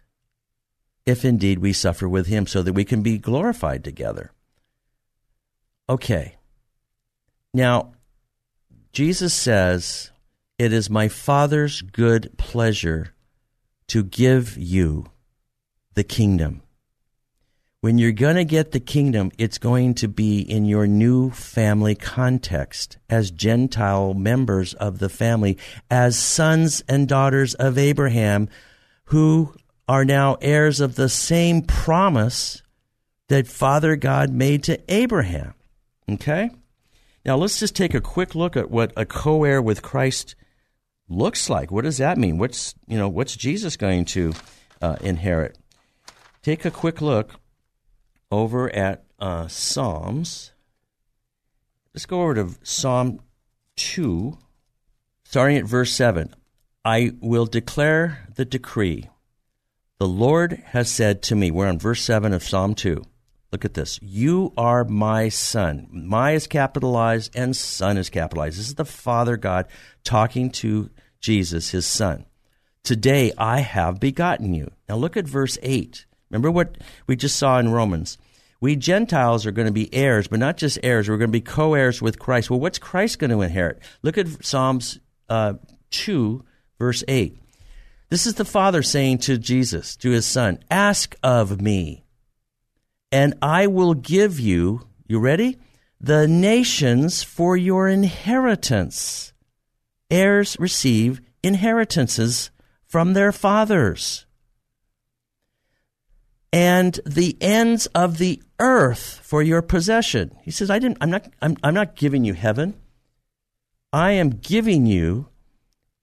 [1.05, 4.31] if indeed we suffer with him, so that we can be glorified together.
[5.87, 6.37] Okay.
[7.53, 7.93] Now,
[8.91, 10.09] Jesus says,
[10.57, 13.13] It is my Father's good pleasure
[13.89, 15.05] to give you
[15.93, 16.62] the kingdom
[17.83, 21.95] when you're going to get the kingdom, it's going to be in your new family
[21.95, 25.57] context as Gentile members of the family,
[25.91, 28.47] as sons and daughters of Abraham,
[29.07, 29.53] who
[29.85, 32.63] are now heirs of the same promise
[33.27, 35.53] that Father God made to Abraham.
[36.09, 36.51] Okay?
[37.25, 40.35] Now let's just take a quick look at what a co-heir with Christ
[41.09, 41.69] looks like.
[41.69, 42.37] What does that mean?
[42.37, 44.31] What's you know what's Jesus going to
[44.81, 45.57] uh, inherit?
[46.43, 47.41] Take a quick look
[48.33, 50.53] over at uh, Psalms.
[51.93, 53.19] Let's go over to Psalm
[53.75, 54.39] 2,
[55.23, 56.33] starting at verse 7.
[56.83, 59.07] I will declare the decree.
[59.99, 63.03] The Lord has said to me, we're on verse 7 of Psalm 2.
[63.51, 63.99] Look at this.
[64.01, 65.87] You are my son.
[65.91, 68.57] My is capitalized and son is capitalized.
[68.57, 69.67] This is the Father God
[70.03, 72.25] talking to Jesus, his son.
[72.83, 74.71] Today I have begotten you.
[74.89, 76.07] Now look at verse 8.
[76.31, 78.17] Remember what we just saw in Romans.
[78.63, 81.09] We Gentiles are going to be heirs, but not just heirs.
[81.09, 82.49] We're going to be co heirs with Christ.
[82.49, 83.81] Well, what's Christ going to inherit?
[84.03, 85.55] Look at Psalms uh,
[85.91, 86.45] 2,
[86.79, 87.37] verse 8.
[88.09, 92.05] This is the Father saying to Jesus, to his Son, Ask of me,
[93.11, 95.57] and I will give you, you ready?
[95.99, 99.33] The nations for your inheritance.
[100.09, 102.49] Heirs receive inheritances
[102.85, 104.25] from their fathers.
[106.53, 110.35] And the ends of the earth for your possession.
[110.43, 112.75] He says, I didn't, I'm not, I'm, I'm not giving you heaven.
[113.91, 115.27] I am giving you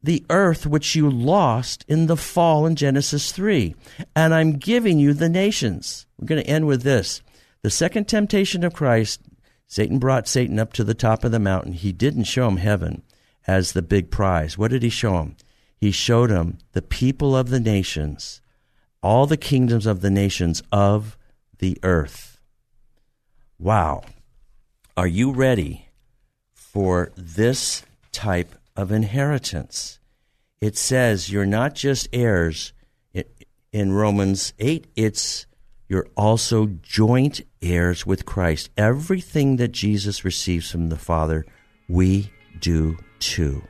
[0.03, 3.75] the earth which you lost in the fall in Genesis 3.
[4.15, 6.07] And I'm giving you the nations.
[6.19, 7.23] We're going to end with this.
[7.63, 9.21] The second temptation of Christ,
[9.67, 11.73] Satan brought Satan up to the top of the mountain.
[11.73, 13.03] He didn't show him heaven
[13.47, 14.57] as the big prize.
[14.57, 15.37] What did he show him?
[15.77, 18.41] He showed him the people of the nations,
[19.03, 21.17] all the kingdoms of the nations of
[21.59, 22.30] the earth.
[23.61, 24.03] Wow.
[24.97, 25.87] Are you ready
[26.55, 30.01] for this type of inheritance?
[30.63, 32.73] It says you're not just heirs
[33.73, 35.47] in Romans 8, it's
[35.89, 38.71] you're also joint heirs with Christ.
[38.77, 41.45] Everything that Jesus receives from the Father,
[41.89, 42.31] we
[42.61, 43.63] do too.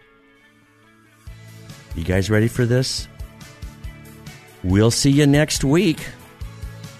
[1.94, 3.08] You guys ready for this?
[4.62, 6.06] We'll see you next week.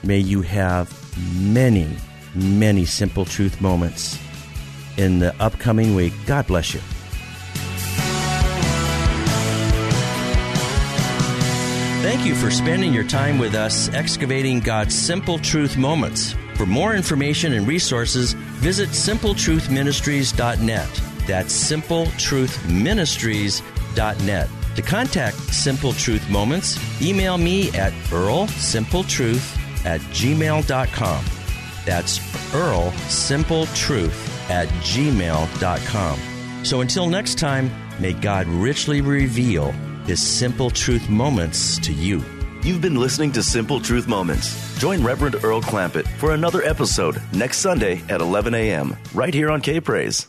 [0.03, 0.93] May you have
[1.41, 1.97] many,
[2.35, 4.18] many simple truth moments
[4.97, 6.12] in the upcoming week.
[6.26, 6.81] God bless you.
[12.03, 16.35] Thank you for spending your time with us excavating God's simple truth moments.
[16.55, 21.03] For more information and resources, visit simpletruthministries.net.
[21.26, 24.49] That's simpletruthministries.net.
[24.76, 31.39] To contact Simple Truth Moments, email me at earlsimpletruth at gmail.com.
[31.85, 32.18] That's
[32.53, 36.18] earlsimpletruth at gmail.com.
[36.64, 39.72] So until next time, may God richly reveal
[40.05, 42.24] his simple truth moments to you.
[42.62, 44.78] You've been listening to Simple Truth Moments.
[44.78, 48.97] Join Reverend Earl Clampett for another episode next Sunday at 11 a.m.
[49.14, 50.28] right here on K Praise.